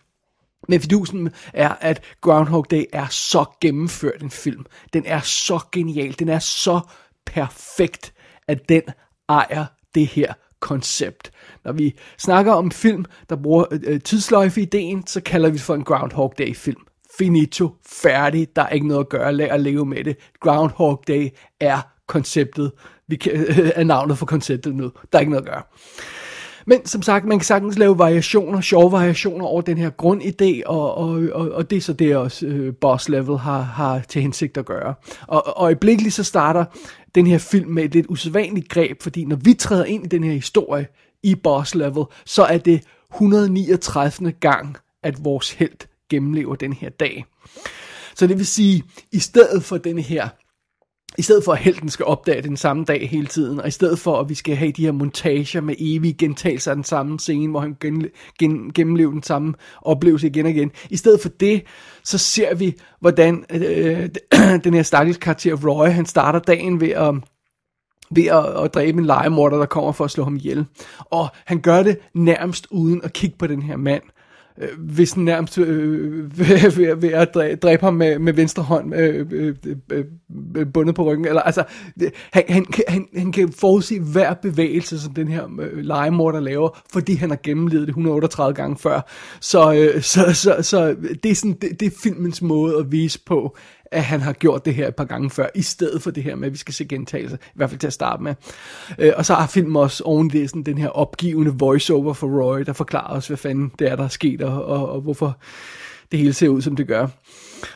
Men 0.68 0.80
fidusen 0.80 1.30
er, 1.54 1.68
at 1.80 2.02
Groundhog 2.20 2.66
Day 2.70 2.84
er 2.92 3.06
så 3.10 3.44
gennemført 3.60 4.22
en 4.22 4.30
film. 4.30 4.66
Den 4.92 5.06
er 5.06 5.20
så 5.20 5.60
genial. 5.72 6.18
Den 6.18 6.28
er 6.28 6.38
så 6.38 6.80
perfekt, 7.26 8.12
at 8.48 8.68
den 8.68 8.82
ejer 9.28 9.64
det 9.94 10.06
her 10.06 10.32
koncept. 10.60 11.30
Når 11.64 11.72
vi 11.72 11.94
snakker 12.18 12.52
om 12.52 12.70
film, 12.70 13.04
der 13.28 13.36
bruger 13.36 13.64
øh, 13.70 13.80
øh 13.86 14.00
tidsløjfe-ideen, 14.00 15.06
så 15.06 15.20
kalder 15.20 15.48
vi 15.48 15.54
det 15.54 15.62
for 15.62 15.74
en 15.74 15.84
Groundhog 15.84 16.34
Day-film. 16.38 16.82
Finito, 17.18 17.70
færdig, 17.86 18.48
der 18.56 18.62
er 18.62 18.68
ikke 18.68 18.88
noget 18.88 19.00
at 19.00 19.08
gøre, 19.08 19.32
lad 19.32 19.46
at 19.46 19.60
leve 19.60 19.86
med 19.86 20.04
det. 20.04 20.16
Groundhog 20.40 21.02
Day 21.08 21.28
er 21.60 21.80
konceptet, 22.06 22.72
vi 23.08 23.16
kan, 23.16 23.32
er 23.74 23.84
navnet 23.84 24.18
for 24.18 24.26
konceptet 24.26 24.74
nu. 24.74 24.90
Der 25.12 25.18
er 25.18 25.20
ikke 25.20 25.32
noget 25.32 25.46
at 25.46 25.52
gøre. 25.52 25.62
Men 26.66 26.86
som 26.86 27.02
sagt, 27.02 27.24
man 27.24 27.38
kan 27.38 27.44
sagtens 27.44 27.78
lave 27.78 27.98
variationer, 27.98 28.60
sjove 28.60 28.92
variationer 28.92 29.46
over 29.46 29.60
den 29.60 29.78
her 29.78 29.90
grundidé, 30.02 30.66
og, 30.66 30.94
og, 30.94 31.22
og, 31.32 31.50
og 31.50 31.70
det 31.70 31.76
er 31.76 31.80
så 31.80 31.92
det 31.92 32.16
også 32.16 32.46
øh, 32.46 32.74
boss 32.74 33.08
level 33.08 33.38
har, 33.38 33.60
har 33.60 34.00
til 34.08 34.22
hensigt 34.22 34.56
at 34.56 34.66
gøre. 34.66 34.94
Og, 35.26 35.56
og 35.56 35.72
i 35.72 35.74
blikkeligt 35.74 36.14
så 36.14 36.24
starter 36.24 36.64
den 37.14 37.26
her 37.26 37.38
film 37.38 37.70
med 37.70 37.84
et 37.84 37.94
lidt 37.94 38.06
usædvanligt 38.08 38.68
greb, 38.68 39.02
fordi 39.02 39.24
når 39.24 39.36
vi 39.36 39.54
træder 39.54 39.84
ind 39.84 40.04
i 40.04 40.08
den 40.08 40.24
her 40.24 40.32
historie 40.32 40.86
i 41.22 41.34
boss 41.34 41.74
level, 41.74 42.04
så 42.24 42.42
er 42.42 42.58
det 42.58 42.82
139. 43.14 44.32
gang, 44.32 44.76
at 45.02 45.24
vores 45.24 45.52
held 45.52 45.91
gennemlever 46.12 46.54
den 46.54 46.72
her 46.72 46.88
dag. 46.88 47.24
Så 48.14 48.26
det 48.26 48.38
vil 48.38 48.46
sige, 48.46 48.82
i 49.12 49.18
stedet 49.18 49.64
for 49.64 49.78
den 49.78 49.98
her 49.98 50.28
i 51.18 51.22
stedet 51.22 51.44
for 51.44 51.52
at 51.52 51.58
helten 51.58 51.88
skal 51.88 52.06
opdage 52.06 52.42
den 52.42 52.56
samme 52.56 52.84
dag 52.84 53.08
hele 53.10 53.26
tiden, 53.26 53.60
og 53.60 53.68
i 53.68 53.70
stedet 53.70 53.98
for 53.98 54.20
at 54.20 54.28
vi 54.28 54.34
skal 54.34 54.56
have 54.56 54.72
de 54.72 54.84
her 54.84 54.92
montager 54.92 55.60
med 55.60 55.74
evige 55.78 56.14
gentagelser 56.14 56.70
af 56.70 56.74
den 56.74 56.84
samme 56.84 57.18
scene, 57.18 57.50
hvor 57.50 57.60
han 57.60 57.76
gen, 57.80 58.06
gen, 58.38 58.72
gennemlever 58.72 59.10
den 59.10 59.22
samme 59.22 59.54
oplevelse 59.82 60.26
igen 60.26 60.46
og 60.46 60.52
igen, 60.52 60.70
i 60.90 60.96
stedet 60.96 61.20
for 61.20 61.28
det, 61.28 61.62
så 62.04 62.18
ser 62.18 62.54
vi, 62.54 62.74
hvordan 63.00 63.44
øh, 63.50 64.08
den 64.64 64.74
her 64.74 64.82
stakkels 64.82 65.18
karakter 65.18 65.68
Roy, 65.68 65.88
han 65.88 66.06
starter 66.06 66.38
dagen 66.38 66.80
ved 66.80 66.90
at 66.90 67.14
ved 68.14 68.26
at, 68.26 68.64
at 68.64 68.74
dræbe 68.74 68.98
en 68.98 69.06
legemorder, 69.06 69.58
der 69.58 69.66
kommer 69.66 69.92
for 69.92 70.04
at 70.04 70.10
slå 70.10 70.24
ham 70.24 70.36
ihjel. 70.36 70.66
Og 71.00 71.28
han 71.44 71.60
gør 71.60 71.82
det 71.82 71.98
nærmest 72.14 72.66
uden 72.70 73.00
at 73.04 73.12
kigge 73.12 73.36
på 73.38 73.46
den 73.46 73.62
her 73.62 73.76
mand 73.76 74.02
øh, 74.58 74.68
hvis 74.78 75.12
den 75.12 75.24
nærmest 75.24 75.58
øh, 75.58 76.38
ved, 76.38 76.70
ved, 76.76 76.96
ved 76.96 77.12
at 77.12 77.34
dræbe, 77.34 77.56
dræbe 77.56 77.84
ham 77.84 77.94
med, 77.94 78.18
med 78.18 78.32
venstre 78.32 78.62
hånd 78.62 78.94
øh 78.94 79.26
øh, 79.30 79.54
øh, 79.66 79.76
øh, 79.92 80.04
øh, 80.56 80.66
bundet 80.74 80.94
på 80.94 81.04
ryggen. 81.04 81.26
Eller, 81.26 81.42
altså, 81.42 81.64
det, 82.00 82.12
han, 82.32 82.44
han, 82.48 82.66
han, 82.88 83.06
han 83.16 83.32
kan 83.32 83.52
forudse 83.52 84.00
hver 84.00 84.34
bevægelse, 84.34 85.00
som 85.00 85.14
den 85.14 85.28
her 85.28 85.44
øh, 85.60 85.78
legemorder 85.78 86.40
laver, 86.40 86.80
fordi 86.92 87.14
han 87.14 87.30
har 87.30 87.38
gennemlevet 87.42 87.86
det 87.86 87.92
138 87.92 88.54
gange 88.54 88.76
før. 88.76 89.00
Så, 89.40 89.72
øh, 89.72 90.02
så, 90.02 90.34
så, 90.34 90.56
så 90.62 90.96
det, 91.22 91.30
er 91.30 91.34
sådan, 91.34 91.56
det, 91.60 91.80
det 91.80 91.86
er 91.86 91.96
filmens 92.02 92.42
måde 92.42 92.78
at 92.78 92.92
vise 92.92 93.20
på, 93.26 93.56
at 93.92 94.04
han 94.04 94.20
har 94.20 94.32
gjort 94.32 94.64
det 94.64 94.74
her 94.74 94.88
et 94.88 94.96
par 94.96 95.04
gange 95.04 95.30
før, 95.30 95.46
i 95.54 95.62
stedet 95.62 96.02
for 96.02 96.10
det 96.10 96.22
her 96.22 96.36
med, 96.36 96.46
at 96.46 96.52
vi 96.52 96.58
skal 96.58 96.74
se 96.74 96.84
gentagelser, 96.84 97.36
i 97.36 97.50
hvert 97.54 97.70
fald 97.70 97.80
til 97.80 97.86
at 97.86 97.92
starte 97.92 98.22
med. 98.22 98.34
Øh, 98.98 99.12
og 99.16 99.26
så 99.26 99.34
har 99.34 99.46
filmen 99.46 99.76
også 99.76 100.04
oven 100.04 100.48
sådan, 100.48 100.62
den 100.62 100.78
her 100.78 100.88
opgivende 100.88 101.54
voiceover 101.58 102.12
for 102.12 102.26
Roy, 102.26 102.60
der 102.60 102.72
forklarer 102.72 103.16
os, 103.16 103.26
hvad 103.26 103.36
fanden 103.36 103.72
det 103.78 103.90
er, 103.90 103.96
der 103.96 104.04
er 104.04 104.08
sket, 104.08 104.42
og, 104.42 104.64
og, 104.64 104.88
og 104.88 105.00
hvorfor 105.00 105.38
det 106.12 106.20
hele 106.20 106.32
ser 106.32 106.48
ud, 106.48 106.62
som 106.62 106.76
det 106.76 106.86
gør. 106.86 107.06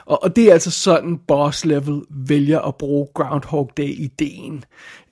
Og, 0.07 0.23
og 0.23 0.37
det 0.37 0.49
er 0.49 0.53
altså 0.53 0.71
sådan, 0.71 1.19
Boss 1.29 1.65
Level 1.65 2.01
vælger 2.11 2.61
at 2.61 2.77
bruge 2.77 3.09
Groundhog 3.15 3.71
Day-ideen. 3.77 4.65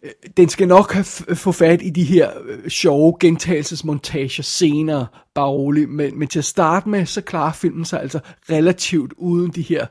Øh, 0.03 0.11
den 0.37 0.49
skal 0.49 0.69
nok 0.69 0.93
have 0.93 1.05
få 1.35 1.53
fat 1.53 1.83
i 1.83 1.91
de 1.91 2.05
her 2.05 2.31
øh, 2.45 2.69
sjove 2.69 3.17
gentagelsesmontager 3.21 4.43
senere, 4.43 5.07
bare 5.35 5.49
roligt. 5.49 5.91
Men, 5.91 6.19
men 6.19 6.29
til 6.29 6.39
at 6.39 6.45
starte 6.45 6.89
med, 6.89 7.07
så 7.07 7.21
klarer 7.21 7.53
filmen 7.53 7.85
sig 7.85 8.01
altså 8.01 8.19
relativt 8.51 9.13
uden 9.17 9.51
de 9.51 9.63
her 9.63 9.87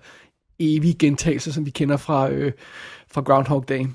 evige 0.64 0.94
gentagelser, 0.94 1.52
som 1.52 1.66
vi 1.66 1.72
kender 1.72 1.98
fra, 1.98 2.30
øh, 2.30 2.52
fra 3.12 3.22
Groundhog 3.22 3.70
Day. 3.70 3.86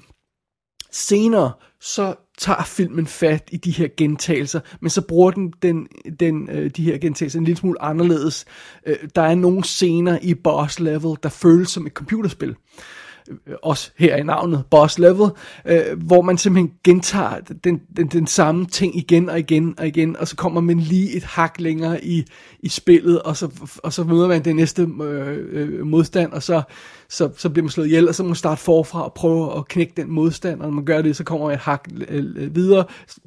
Senere, 0.91 1.53
så 1.81 2.15
tager 2.39 2.65
filmen 2.65 3.07
fat 3.07 3.49
i 3.53 3.57
de 3.57 3.71
her 3.71 3.89
gentagelser, 3.97 4.61
men 4.81 4.91
så 4.91 5.01
bruger 5.01 5.31
den, 5.31 5.53
den, 5.63 5.89
den 6.21 6.51
øh, 6.51 6.71
de 6.71 6.85
her 6.85 6.99
gentagelser 6.99 7.39
en 7.39 7.45
lille 7.45 7.59
smule 7.59 7.83
anderledes. 7.83 8.45
Øh, 8.87 8.97
der 9.15 9.23
er 9.23 9.35
nogle 9.35 9.65
scener 9.65 10.19
i 10.23 10.35
boss 10.35 10.81
level, 10.81 11.17
der 11.23 11.29
føles 11.29 11.69
som 11.69 11.87
et 11.87 11.93
computerspil. 11.93 12.49
Øh, 12.49 12.57
også 13.63 13.91
her 13.99 14.17
i 14.17 14.23
navnet, 14.23 14.65
boss 14.71 14.99
level, 14.99 15.31
øh, 15.67 16.03
hvor 16.07 16.23
man 16.23 16.39
simpelthen 16.39 16.73
gentager 16.85 17.41
den, 17.65 17.81
den, 17.97 18.07
den 18.07 18.27
samme 18.27 18.67
ting 18.67 18.97
igen 18.97 19.29
og 19.29 19.39
igen 19.39 19.75
og 19.79 19.87
igen, 19.87 20.17
og 20.17 20.29
så 20.29 20.37
kommer 20.37 20.61
man 20.61 20.81
lige 20.81 21.17
et 21.17 21.25
hak 21.25 21.61
længere 21.61 22.05
i, 22.05 22.25
i 22.61 22.69
spillet, 22.69 23.23
og 23.23 23.37
så, 23.37 23.51
og 23.83 23.93
så 23.93 24.05
møder 24.05 24.29
man 24.29 24.45
den 24.45 24.57
næste 24.57 24.83
øh, 25.03 25.47
øh, 25.51 25.87
modstand, 25.87 26.33
og 26.33 26.43
så, 26.43 26.63
så, 27.09 27.31
så 27.37 27.51
bliver 27.51 27.63
man 27.63 27.71
slået 27.71 27.87
ihjel, 27.87 28.09
og 28.09 28.15
så 28.15 28.23
må 28.23 28.27
man 28.27 28.37
starte 28.37 28.61
forfra 28.61 29.05
og 29.05 29.13
prøve 29.13 29.57
at 29.57 29.69
knække 29.69 29.93
den 29.97 30.11
modstand, 30.11 30.61
og 30.61 30.67
når 30.67 30.75
man 30.75 30.85
gør 30.85 31.03
det, 31.03 31.17
så 31.17 31.25
kommer 31.25 31.47
man 31.47 31.55
et 31.55 31.61
hak 31.61 31.89
øh, 32.09 32.25
øh, 32.37 32.55
videre, 32.55 32.85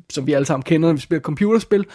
som 0.09 0.27
vi 0.27 0.33
alle 0.33 0.45
sammen 0.45 0.63
kender, 0.63 0.89
når 0.89 0.93
vi 0.93 0.99
spiller 0.99 1.21
computerspil, 1.21 1.85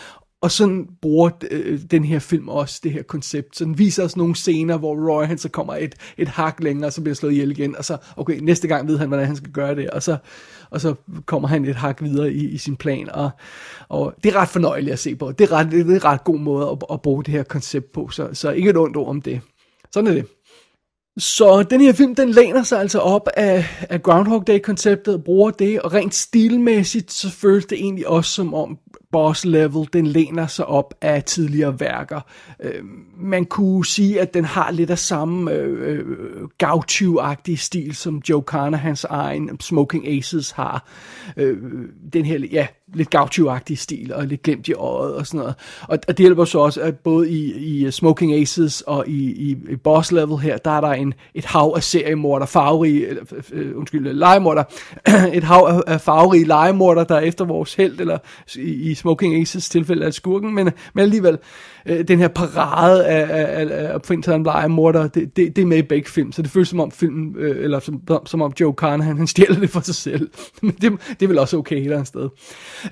og 0.43 0.51
sådan 0.51 0.87
bruger 1.03 1.31
øh, 1.51 1.81
den 1.91 2.05
her 2.05 2.19
film 2.19 2.49
også 2.49 2.81
det 2.83 2.93
her 2.93 3.03
koncept. 3.03 3.57
Så 3.57 3.65
den 3.65 3.79
viser 3.79 4.05
os 4.05 4.17
nogle 4.17 4.35
scener, 4.35 4.77
hvor 4.77 5.11
Roy 5.11 5.25
han 5.25 5.39
så 5.39 5.49
kommer 5.49 5.75
et, 5.75 5.95
et 6.19 6.29
hak 6.29 6.61
længere, 6.61 6.89
og 6.89 6.93
så 6.93 7.01
bliver 7.01 7.15
slået 7.15 7.33
ihjel 7.33 7.51
igen. 7.51 7.77
Og 7.77 7.85
så, 7.85 7.97
okay, 8.17 8.39
næste 8.39 8.69
gang 8.69 8.89
ved 8.89 8.99
han, 8.99 9.09
hvordan 9.09 9.27
han 9.27 9.37
skal 9.37 9.53
gøre 9.53 9.75
det. 9.75 9.91
Og 9.91 10.03
så, 10.03 10.17
og 10.71 10.81
så 10.81 10.95
kommer 11.27 11.49
han 11.49 11.65
et 11.65 11.77
hak 11.77 12.03
videre 12.03 12.33
i, 12.33 12.49
i 12.49 12.59
sin 12.59 12.77
plan. 12.77 13.11
Og, 13.11 13.31
og 13.89 14.15
det 14.25 14.35
er 14.35 14.41
ret 14.41 14.49
fornøjeligt 14.49 14.93
at 14.93 14.99
se 14.99 15.17
på. 15.17 15.33
Det 15.33 15.45
er 15.45 15.53
ret, 15.53 15.71
det 15.71 15.81
er 15.81 15.85
en 15.85 16.05
ret 16.05 16.25
god 16.25 16.39
måde 16.39 16.69
at, 16.71 16.79
at 16.93 17.03
bruge 17.03 17.25
det 17.25 17.33
her 17.33 17.43
koncept 17.43 17.93
på. 17.93 18.09
Så, 18.09 18.29
så 18.33 18.51
ikke 18.51 18.71
et 18.71 18.77
ondt 18.77 18.97
ord 18.97 19.09
om 19.09 19.23
det. 19.23 19.41
Sådan 19.93 20.11
er 20.11 20.15
det. 20.15 20.27
Så 21.19 21.63
den 21.63 21.81
her 21.81 21.93
film, 21.93 22.15
den 22.15 22.31
læner 22.31 22.63
sig 22.63 22.81
altså 22.81 22.99
op 22.99 23.29
af, 23.37 23.65
af 23.91 24.03
Groundhog 24.03 24.47
Day-konceptet 24.47 25.15
og 25.15 25.25
bruger 25.25 25.51
det, 25.51 25.81
og 25.81 25.93
rent 25.93 26.15
stilmæssigt, 26.15 27.13
så 27.13 27.31
føles 27.31 27.67
det 27.67 27.79
egentlig 27.79 28.09
også 28.09 28.31
som 28.31 28.55
om 28.55 28.79
boss 29.13 29.45
level, 29.45 29.89
den 29.93 30.07
læner 30.07 30.47
sig 30.47 30.67
op 30.67 30.95
af 31.01 31.25
tidligere 31.25 31.81
værker. 31.81 32.21
Øh, 32.63 32.83
man 33.17 33.45
kunne 33.45 33.87
sige, 33.87 34.21
at 34.21 34.35
den 34.35 34.45
har 34.45 34.71
lidt 34.71 34.91
af 34.91 34.99
samme 34.99 35.53
øh, 35.53 35.99
øh 35.99 36.49
gaucho-agtige 36.59 37.57
stil, 37.57 37.97
som 37.97 38.23
Joe 38.29 38.43
Carnahans 38.43 39.05
egen 39.05 39.61
Smoking 39.61 40.09
Aces 40.09 40.51
har. 40.51 40.89
Øh, 41.37 41.59
den 42.13 42.25
her, 42.25 42.39
ja, 42.53 42.67
lidt 42.95 43.11
gaucho 43.11 43.59
stil, 43.75 44.13
og 44.15 44.27
lidt 44.27 44.43
glemt 44.43 44.69
i 44.69 44.73
øjet 44.73 45.15
og 45.15 45.27
sådan 45.27 45.39
noget. 45.39 45.55
Og, 45.83 45.99
og 46.09 46.19
det 46.19 46.19
hjælper 46.19 46.45
så 46.45 46.59
også, 46.59 46.81
at 46.81 46.99
både 46.99 47.31
i, 47.31 47.53
i 47.53 47.91
Smoking 47.91 48.35
Aces 48.35 48.81
og 48.81 49.09
i, 49.09 49.33
i, 49.33 49.57
i 49.71 49.77
Boss 49.77 50.13
Level 50.13 50.39
her, 50.39 50.57
der 50.57 50.71
er 50.71 50.81
der 50.81 50.93
en, 50.93 51.15
et 51.35 51.45
hav 51.45 51.73
af 51.77 51.83
seriemorder, 51.83 52.47
farverige, 52.47 53.09
eller, 53.09 53.23
øh, 53.53 53.79
undskyld, 53.79 54.07
øh, 54.07 54.15
legemorder, 54.15 54.65
et 55.37 55.45
hav 55.45 55.67
af, 55.69 55.93
af 55.95 56.01
farverige 56.01 56.45
legemorder, 56.45 57.05
der 57.05 57.15
er 57.15 57.21
efter 57.21 57.45
vores 57.45 57.75
held, 57.75 58.01
eller 58.01 58.19
i, 58.57 58.91
i 58.91 58.95
Smoking 58.95 59.35
Aces 59.35 59.69
tilfælde 59.69 60.07
af 60.07 60.15
skurken, 60.15 60.55
men, 60.55 60.71
men 60.95 61.03
alligevel, 61.03 61.39
øh, 61.87 62.09
den 62.09 62.19
her 62.19 62.29
parade 62.29 63.07
af, 63.07 63.21
af, 63.21 63.61
af, 63.61 63.87
af 63.87 63.95
opfindsomme 63.95 64.45
legemorder, 64.45 65.09
det, 65.09 65.37
det, 65.37 65.57
det 65.57 65.63
er 65.63 65.67
med 65.67 65.79
i 65.79 65.83
begge 65.83 66.11
film, 66.11 66.33
så 66.33 66.43
det 66.43 66.51
føles 66.51 66.69
som 66.69 66.81
om 66.81 66.91
filmen, 66.91 67.37
øh, 67.39 67.65
eller 67.65 67.81
som, 67.81 68.01
som 68.27 68.43
om 68.43 68.53
Joe 68.61 68.75
Carnahan, 68.75 69.17
han 69.17 69.27
stjæler 69.27 69.61
det 69.61 69.71
for 69.71 69.81
sig 69.81 69.95
selv. 69.95 70.31
Men 70.63 70.77
det, 70.81 70.93
det 71.09 71.23
er 71.23 71.29
vel 71.29 71.39
også 71.39 71.57
okay 71.57 71.77
et 71.77 71.83
eller 71.83 71.97
andet 71.97 72.09
sted. 72.09 72.29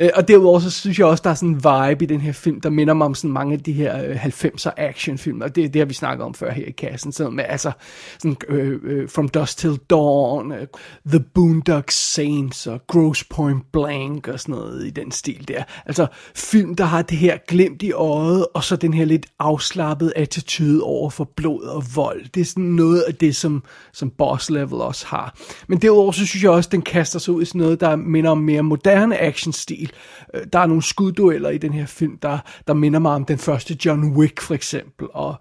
Øh, 0.00 0.10
og 0.14 0.28
derudover 0.28 0.60
så 0.60 0.70
synes 0.70 0.98
jeg 0.98 1.06
også, 1.06 1.22
der 1.22 1.30
er 1.30 1.34
sådan 1.34 1.48
en 1.48 1.54
vibe 1.54 2.04
i 2.04 2.06
den 2.06 2.20
her 2.20 2.32
film, 2.32 2.60
der 2.60 2.70
minder 2.70 2.94
mig 2.94 3.04
om 3.04 3.14
sådan 3.14 3.32
mange 3.32 3.52
af 3.52 3.60
de 3.60 3.72
her 3.72 4.04
øh, 4.04 4.24
90'er 4.24 4.70
actionfilm, 4.76 5.40
og 5.40 5.56
det, 5.56 5.74
det 5.74 5.80
har 5.80 5.86
vi 5.86 5.94
snakket 5.94 6.24
om 6.24 6.34
før 6.34 6.52
her 6.52 6.64
i 6.64 6.70
kassen, 6.70 7.12
sådan 7.12 7.32
med 7.32 7.44
altså 7.48 7.72
sådan, 8.18 8.36
øh, 8.48 8.80
øh, 8.84 9.08
From 9.08 9.28
Dusk 9.28 9.58
Till 9.58 9.76
Dawn, 9.90 10.52
øh, 10.52 10.66
The 11.06 11.20
Boondock 11.34 11.90
Saints 11.90 12.66
og 12.66 12.86
Gross 12.86 13.24
Point 13.24 13.72
Blank 13.72 14.28
og 14.28 14.40
sådan 14.40 14.54
noget 14.54 14.86
i 14.86 14.90
den 14.90 15.10
stil 15.10 15.48
der. 15.48 15.62
Altså 15.86 16.06
film, 16.34 16.74
der 16.74 16.84
har 16.84 17.02
det 17.02 17.18
her 17.18 17.38
glemt 17.48 17.82
i 17.82 17.92
øjet, 17.92 18.46
og 18.54 18.64
så 18.64 18.76
den 18.76 18.94
her 18.94 19.04
lidt 19.04 19.26
afslappede 19.38 20.12
attitude 20.16 20.82
over 20.82 21.10
for 21.10 21.30
blod 21.36 21.62
og 21.62 21.84
vold. 21.94 22.24
Det 22.34 22.40
er 22.40 22.44
sådan 22.44 22.64
noget 22.64 23.00
af 23.00 23.14
det, 23.14 23.36
som, 23.36 23.62
som 23.92 24.10
Boss 24.10 24.50
Level 24.50 24.80
også 24.80 25.06
har. 25.06 25.36
Men 25.66 25.78
derudover 25.78 26.12
så 26.12 26.26
synes 26.26 26.42
jeg 26.42 26.50
også, 26.50 26.68
den 26.72 26.82
kaster 26.82 27.18
sig 27.18 27.34
ud 27.34 27.42
i 27.42 27.44
sådan 27.44 27.60
noget, 27.60 27.80
der 27.80 27.96
minder 27.96 28.30
om 28.30 28.38
mere 28.38 28.62
moderne 28.62 29.20
actionstil 29.20 29.73
stil. 29.74 29.92
Øh, 30.34 30.42
der 30.52 30.58
er 30.58 30.66
nogle 30.66 30.82
skuddueller 30.82 31.50
i 31.50 31.58
den 31.58 31.72
her 31.72 31.86
film, 31.86 32.18
der, 32.18 32.38
der 32.66 32.74
minder 32.74 32.98
mig 32.98 33.12
om 33.12 33.24
den 33.24 33.38
første 33.38 33.76
John 33.84 34.16
Wick 34.16 34.40
for 34.40 34.54
eksempel, 34.54 35.08
og 35.12 35.34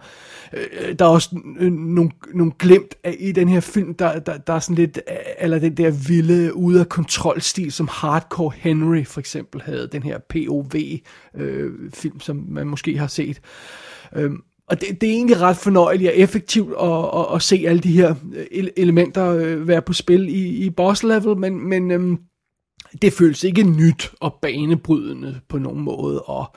øh, 0.53 0.95
der 0.99 1.05
er 1.05 1.09
også 1.09 1.29
nogle, 1.71 2.11
nogle 2.33 2.51
glemt 2.59 2.95
af, 3.03 3.15
i 3.19 3.31
den 3.31 3.49
her 3.49 3.59
film, 3.59 3.93
der, 3.93 4.19
der, 4.19 4.37
der 4.37 4.53
er 4.53 4.59
sådan 4.59 4.75
lidt, 4.75 4.99
øh, 5.09 5.15
eller 5.39 5.59
den 5.59 5.77
der 5.77 5.91
vilde, 6.07 6.55
ude 6.55 6.79
af 6.79 6.89
kontrolstil, 6.89 7.71
som 7.71 7.87
Hardcore 7.91 8.51
Henry 8.55 9.03
for 9.05 9.19
eksempel 9.19 9.61
havde, 9.61 9.89
den 9.91 10.03
her 10.03 10.19
POV-film, 10.29 12.15
øh, 12.15 12.21
som 12.21 12.45
man 12.49 12.67
måske 12.67 12.97
har 12.97 13.07
set. 13.07 13.41
Øhm, 14.15 14.41
og 14.67 14.81
det, 14.81 15.01
det 15.01 15.09
er 15.09 15.13
egentlig 15.13 15.41
ret 15.41 15.57
fornøjeligt 15.57 16.09
og 16.09 16.17
effektivt 16.17 16.73
at, 16.81 17.05
at, 17.19 17.35
at 17.35 17.41
se 17.41 17.65
alle 17.67 17.81
de 17.81 17.91
her 17.91 18.15
elementer 18.77 19.55
være 19.55 19.81
på 19.81 19.93
spil 19.93 20.29
i, 20.29 20.65
i 20.65 20.69
boss 20.69 21.03
level, 21.03 21.37
men, 21.37 21.69
men 21.69 21.91
øhm, 21.91 22.17
det 23.01 23.13
føles 23.13 23.43
ikke 23.43 23.63
nyt 23.63 24.11
og 24.19 24.37
banebrydende 24.41 25.39
på 25.49 25.57
nogen 25.57 25.81
måde, 25.81 26.21
og 26.21 26.55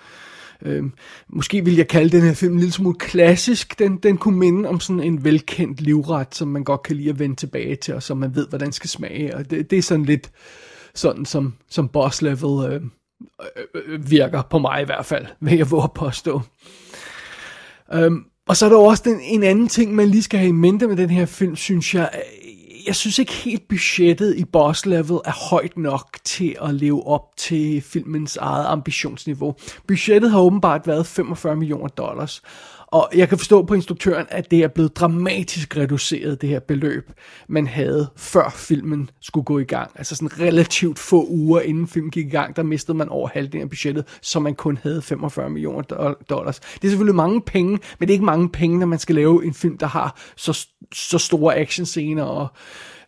øh, 0.62 0.84
måske 1.28 1.64
vil 1.64 1.76
jeg 1.76 1.88
kalde 1.88 2.16
den 2.16 2.26
her 2.26 2.34
film 2.34 2.52
en 2.52 2.58
lille 2.58 2.72
smule 2.72 2.98
klassisk. 2.98 3.78
Den, 3.78 3.96
den 3.96 4.16
kunne 4.16 4.38
minde 4.38 4.68
om 4.68 4.80
sådan 4.80 5.02
en 5.02 5.24
velkendt 5.24 5.80
livret, 5.80 6.34
som 6.34 6.48
man 6.48 6.64
godt 6.64 6.82
kan 6.82 6.96
lide 6.96 7.10
at 7.10 7.18
vende 7.18 7.36
tilbage 7.36 7.76
til, 7.76 7.94
og 7.94 8.02
som 8.02 8.18
man 8.18 8.34
ved, 8.34 8.48
hvordan 8.48 8.72
skal 8.72 8.90
smage, 8.90 9.36
og 9.36 9.50
det, 9.50 9.70
det 9.70 9.78
er 9.78 9.82
sådan 9.82 10.04
lidt 10.04 10.30
sådan, 10.94 11.24
som, 11.24 11.54
som 11.70 11.88
boss 11.88 12.22
level 12.22 12.72
øh, 12.72 12.82
øh, 13.56 13.82
øh 13.86 14.10
virker 14.10 14.42
på 14.42 14.58
mig 14.58 14.82
i 14.82 14.84
hvert 14.84 15.06
fald, 15.06 15.26
vil 15.40 15.56
jeg 15.56 15.70
våge 15.70 15.84
at 15.84 15.92
påstå. 15.92 16.40
Øh, 17.94 18.12
og 18.48 18.56
så 18.56 18.66
er 18.66 18.70
der 18.70 18.76
også 18.76 19.02
den, 19.06 19.20
en 19.20 19.42
anden 19.42 19.68
ting, 19.68 19.94
man 19.94 20.08
lige 20.08 20.22
skal 20.22 20.38
have 20.38 20.48
i 20.48 20.52
mente 20.52 20.86
med 20.86 20.96
den 20.96 21.10
her 21.10 21.26
film, 21.26 21.56
synes 21.56 21.94
jeg. 21.94 22.10
Jeg 22.86 22.96
synes 22.96 23.18
ikke 23.18 23.32
helt 23.32 23.68
budgettet 23.68 24.36
i 24.36 24.44
Boss 24.44 24.86
Level 24.86 25.20
er 25.24 25.50
højt 25.50 25.76
nok 25.76 26.18
til 26.24 26.56
at 26.62 26.74
leve 26.74 27.06
op 27.06 27.36
til 27.36 27.82
filmens 27.82 28.36
eget 28.36 28.66
ambitionsniveau. 28.66 29.54
Budgettet 29.88 30.30
har 30.30 30.40
åbenbart 30.40 30.86
været 30.86 31.06
45 31.06 31.56
millioner 31.56 31.88
dollars. 31.88 32.42
Og 32.96 33.10
jeg 33.14 33.28
kan 33.28 33.38
forstå 33.38 33.62
på 33.62 33.74
instruktøren, 33.74 34.26
at 34.28 34.50
det 34.50 34.62
er 34.62 34.68
blevet 34.68 34.96
dramatisk 34.96 35.76
reduceret, 35.76 36.40
det 36.40 36.48
her 36.48 36.60
beløb, 36.60 37.10
man 37.48 37.66
havde 37.66 38.10
før 38.16 38.50
filmen 38.56 39.10
skulle 39.20 39.44
gå 39.44 39.58
i 39.58 39.64
gang. 39.64 39.90
Altså 39.94 40.16
sådan 40.16 40.40
relativt 40.40 40.98
få 40.98 41.26
uger 41.28 41.60
inden 41.60 41.86
filmen 41.86 42.10
gik 42.10 42.26
i 42.26 42.30
gang, 42.30 42.56
der 42.56 42.62
mistede 42.62 42.98
man 42.98 43.08
over 43.08 43.28
halvdelen 43.28 43.62
af 43.62 43.70
budgettet, 43.70 44.18
så 44.22 44.40
man 44.40 44.54
kun 44.54 44.78
havde 44.82 45.02
45 45.02 45.50
millioner 45.50 46.14
dollars. 46.30 46.60
Det 46.60 46.84
er 46.84 46.88
selvfølgelig 46.88 47.14
mange 47.14 47.40
penge, 47.40 47.70
men 47.70 48.08
det 48.08 48.10
er 48.10 48.14
ikke 48.14 48.24
mange 48.24 48.48
penge, 48.48 48.78
når 48.78 48.86
man 48.86 48.98
skal 48.98 49.14
lave 49.14 49.44
en 49.44 49.54
film, 49.54 49.78
der 49.78 49.86
har 49.86 50.20
så, 50.36 50.66
så 50.92 51.18
store 51.18 51.56
actionscener 51.56 52.22
og 52.22 52.48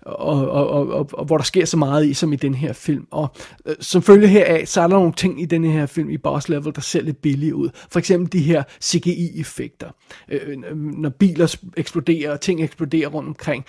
og, 0.03 0.51
og, 0.51 0.69
og, 0.69 0.89
og, 0.89 1.11
og 1.13 1.25
hvor 1.25 1.37
der 1.37 1.45
sker 1.45 1.65
så 1.65 1.77
meget 1.77 2.07
i, 2.07 2.15
som 2.15 2.33
i 2.33 2.37
den 2.37 2.55
her 2.55 2.73
film. 2.73 3.07
Og 3.11 3.29
øh, 3.67 3.75
som 3.81 4.03
følge 4.03 4.29
heraf, 4.29 4.67
så 4.67 4.81
er 4.81 4.87
der 4.87 4.95
nogle 4.95 5.13
ting 5.13 5.43
i 5.43 5.45
den 5.45 5.65
her 5.65 5.87
film 5.87 6.11
i 6.11 6.17
Boss 6.17 6.49
Level, 6.49 6.75
der 6.75 6.81
ser 6.81 7.03
lidt 7.03 7.23
billige 7.23 7.55
ud. 7.55 7.69
For 7.91 7.99
eksempel 7.99 8.33
de 8.33 8.45
her 8.45 8.63
CGI-effekter. 8.85 9.91
Øh, 10.29 10.41
øh 10.49 10.77
når 10.77 11.09
biler 11.09 11.57
eksploderer, 11.77 12.33
og 12.33 12.41
ting 12.41 12.63
eksploderer 12.63 13.09
rundt 13.09 13.29
omkring, 13.29 13.65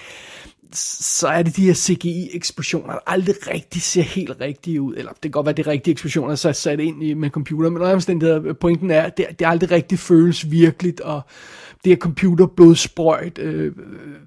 så 0.73 1.27
er 1.27 1.43
det 1.43 1.55
de 1.55 1.65
her 1.65 1.73
CGI-eksplosioner, 1.73 2.93
der 2.93 2.99
aldrig 3.07 3.35
rigtig 3.53 3.81
ser 3.81 4.01
helt 4.01 4.41
rigtige 4.41 4.81
ud. 4.81 4.95
Eller 4.95 5.11
det 5.11 5.21
kan 5.21 5.31
godt 5.31 5.45
være, 5.45 5.55
det 5.55 5.67
er 5.67 5.71
rigtige 5.71 5.91
eksplosioner, 5.91 6.35
så 6.35 6.49
er 6.49 6.53
sat 6.53 6.79
ind 6.79 7.03
i, 7.03 7.13
med 7.13 7.29
computer, 7.29 7.69
men 7.69 7.81
omstændigheder, 7.81 8.53
pointen 8.53 8.91
er, 8.91 9.01
at 9.01 9.17
det, 9.17 9.25
det 9.39 9.45
aldrig 9.47 9.71
rigtig 9.71 9.99
føles 9.99 10.51
virkeligt, 10.51 11.01
og 11.01 11.21
det 11.83 11.91
her 11.91 11.97
computer 11.97 12.45
blodsprøjt 12.45 13.37
øh, 13.37 13.73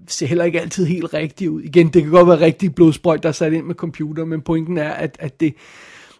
ser 0.08 0.26
heller 0.26 0.44
ikke 0.44 0.60
altid 0.60 0.86
helt 0.86 1.14
rigtigt 1.14 1.50
ud. 1.50 1.62
Igen, 1.62 1.88
det 1.88 2.02
kan 2.02 2.10
godt 2.10 2.28
være 2.28 2.40
rigtig 2.40 2.74
blodsprøjt, 2.74 3.22
der 3.22 3.28
er 3.28 3.32
sat 3.32 3.52
ind 3.52 3.66
med 3.66 3.74
computer, 3.74 4.24
men 4.24 4.40
pointen 4.40 4.78
er, 4.78 4.90
at, 4.90 5.16
at 5.20 5.40
det, 5.40 5.54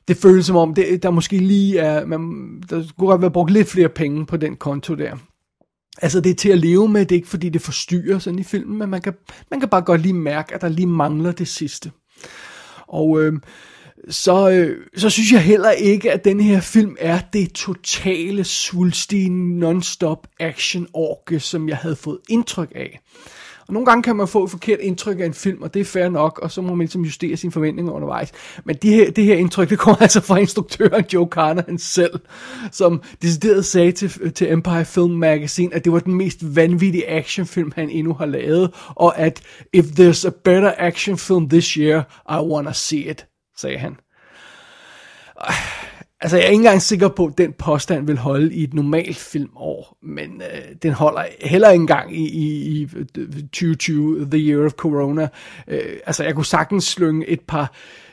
det 0.09 0.16
føles 0.16 0.47
som 0.47 0.57
om, 0.57 0.75
det, 0.75 1.03
der 1.03 1.11
måske 1.11 1.38
lige 1.38 1.79
er, 1.79 2.07
man, 2.07 2.21
der 2.71 2.85
kunne 2.99 3.09
godt 3.09 3.21
være 3.21 3.31
brugt 3.31 3.51
lidt 3.51 3.68
flere 3.68 3.88
penge 3.88 4.27
på 4.27 4.37
den 4.37 4.57
konto 4.57 4.95
der. 4.95 5.16
Altså 6.03 6.21
det 6.21 6.31
er 6.31 6.35
til 6.35 6.49
at 6.49 6.59
leve 6.59 6.88
med, 6.88 7.01
det 7.01 7.12
er 7.12 7.16
ikke 7.16 7.29
fordi 7.29 7.49
det 7.49 7.62
forstyrrer 7.62 8.18
sådan 8.18 8.38
i 8.38 8.42
filmen, 8.42 8.79
men 8.79 8.90
man 8.90 9.01
kan, 9.01 9.12
man 9.51 9.61
kan 9.61 9.68
bare 9.68 9.83
godt 9.83 10.01
lige 10.01 10.14
mærke, 10.14 10.55
at 10.55 10.61
der 10.61 10.68
lige 10.68 10.87
mangler 10.87 11.33
det 11.33 11.49
sidste. 11.49 11.90
Og 12.88 13.23
øh, 13.23 13.33
så, 14.09 14.51
øh, 14.51 14.87
så 14.97 15.11
synes 15.11 15.33
jeg 15.33 15.43
heller 15.43 15.71
ikke, 15.71 16.12
at 16.12 16.25
den 16.25 16.41
her 16.41 16.61
film 16.61 16.97
er 16.99 17.21
det 17.33 17.53
totale 17.53 18.45
svulstige 18.45 19.31
non-stop 19.61 20.27
action 20.41 20.87
orke, 20.93 21.41
som 21.41 21.69
jeg 21.69 21.77
havde 21.77 21.97
fået 21.97 22.19
indtryk 22.29 22.73
af. 22.75 23.01
Og 23.69 23.75
nogle 23.75 23.87
gange 23.87 24.03
kan 24.03 24.17
man 24.17 24.29
få 24.29 24.45
et 24.45 24.51
forkert 24.51 24.79
indtryk 24.81 25.21
af 25.21 25.27
en 25.27 25.35
film, 25.35 25.62
og 25.62 25.75
det 25.75 25.81
er 25.81 25.85
fair 25.85 26.09
nok, 26.09 26.38
og 26.38 26.51
så 26.51 26.62
må 26.62 26.69
man 26.69 26.79
ligesom 26.79 27.03
justere 27.05 27.37
sine 27.37 27.53
forventninger 27.53 27.93
undervejs. 27.93 28.33
Men 28.65 28.77
det 28.77 28.91
her, 28.91 29.11
det 29.11 29.25
her 29.25 29.35
indtryk, 29.35 29.71
det 29.71 29.79
kommer 29.79 30.03
altså 30.03 30.21
fra 30.21 30.37
instruktøren 30.37 31.05
Joe 31.12 31.29
Carnahan 31.31 31.79
selv, 31.79 32.21
som 32.73 33.03
decideret 33.23 33.65
sagde 33.65 33.93
til, 33.93 34.33
til 34.33 34.53
Empire 34.53 34.85
Film 34.85 35.15
Magazine, 35.15 35.75
at 35.75 35.85
det 35.85 35.93
var 35.93 35.99
den 35.99 36.15
mest 36.15 36.57
vanvittige 36.57 37.11
actionfilm, 37.11 37.73
han 37.75 37.91
endnu 37.91 38.15
har 38.15 38.27
lavet, 38.27 38.71
og 38.88 39.19
at 39.19 39.43
if 39.73 39.85
there's 39.85 40.27
a 40.27 40.31
better 40.45 40.73
action 40.79 41.19
film 41.19 41.49
this 41.49 41.73
year, 41.73 42.03
I 42.31 42.47
wanna 42.47 42.73
see 42.73 43.11
it, 43.11 43.27
sagde 43.57 43.79
han. 43.79 43.97
Altså, 46.21 46.37
jeg 46.37 46.45
er 46.47 46.51
ikke 46.51 46.61
engang 46.61 46.83
sikker 46.83 47.09
på, 47.09 47.27
at 47.27 47.38
den 47.38 47.53
påstand 47.53 48.07
vil 48.07 48.19
holde 48.19 48.55
i 48.55 48.62
et 48.62 48.75
normalt 48.75 49.17
filmår, 49.17 49.99
men 50.03 50.43
øh, 50.43 50.75
den 50.83 50.93
holder 50.93 51.25
heller 51.41 51.71
ikke 51.71 51.81
engang 51.81 52.17
i, 52.17 52.29
i, 52.29 52.73
i 52.73 52.88
øh, 52.97 53.07
2020, 53.07 54.31
The 54.31 54.38
Year 54.38 54.67
of 54.67 54.73
Corona. 54.73 55.29
Øh, 55.69 55.97
altså, 56.07 56.25
jeg 56.25 56.35
kunne 56.35 56.47
sagtens 56.47 56.85
slynge 56.85 57.29
et 57.29 57.41
par, 57.41 57.73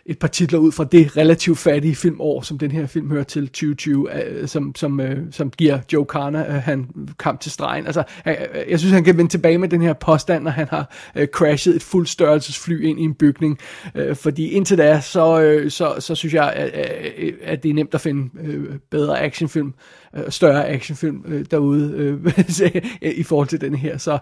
et 0.09 0.19
par 0.19 0.27
titler 0.27 0.59
ud 0.59 0.71
fra 0.71 0.83
det 0.83 1.17
relativt 1.17 1.57
fattige 1.57 1.95
filmår, 1.95 2.41
som 2.41 2.57
den 2.57 2.71
her 2.71 2.87
film 2.87 3.11
hører 3.11 3.23
til 3.23 3.47
2020, 3.47 4.25
øh, 4.25 4.47
som, 4.47 4.75
som, 4.75 4.99
øh, 4.99 5.17
som 5.31 5.49
giver 5.49 5.79
Joe 5.93 6.05
Carner 6.05 6.47
øh, 6.47 6.53
han 6.53 6.89
kamp 7.19 7.39
til 7.39 7.51
stregen. 7.51 7.85
Altså, 7.85 8.03
jeg, 8.25 8.47
jeg 8.69 8.79
synes, 8.79 8.93
han 8.93 9.03
kan 9.03 9.17
vende 9.17 9.31
tilbage 9.31 9.57
med 9.57 9.69
den 9.69 9.81
her 9.81 9.93
påstand, 9.93 10.43
når 10.43 10.51
han 10.51 10.67
har 10.69 10.95
øh, 11.15 11.27
crashet 11.27 11.75
et 11.75 11.83
fuldstørrelsesfly 11.83 12.83
ind 12.83 12.99
i 12.99 13.03
en 13.03 13.13
bygning. 13.13 13.59
Øh, 13.95 14.15
fordi 14.15 14.49
indtil 14.49 14.77
da, 14.77 14.99
så, 15.01 15.41
øh, 15.41 15.71
så, 15.71 15.95
så 15.99 16.15
synes 16.15 16.33
jeg, 16.33 16.53
at, 16.53 16.69
at 17.43 17.63
det 17.63 17.69
er 17.69 17.73
nemt 17.73 17.93
at 17.93 18.01
finde 18.01 18.29
øh, 18.43 18.75
bedre 18.91 19.21
actionfilm, 19.21 19.73
øh, 20.15 20.31
større 20.31 20.67
actionfilm 20.67 21.23
øh, 21.27 21.45
derude 21.51 21.93
øh, 21.95 22.33
i 23.19 23.23
forhold 23.23 23.47
til 23.47 23.61
den 23.61 23.75
her. 23.75 23.97
Så 23.97 24.17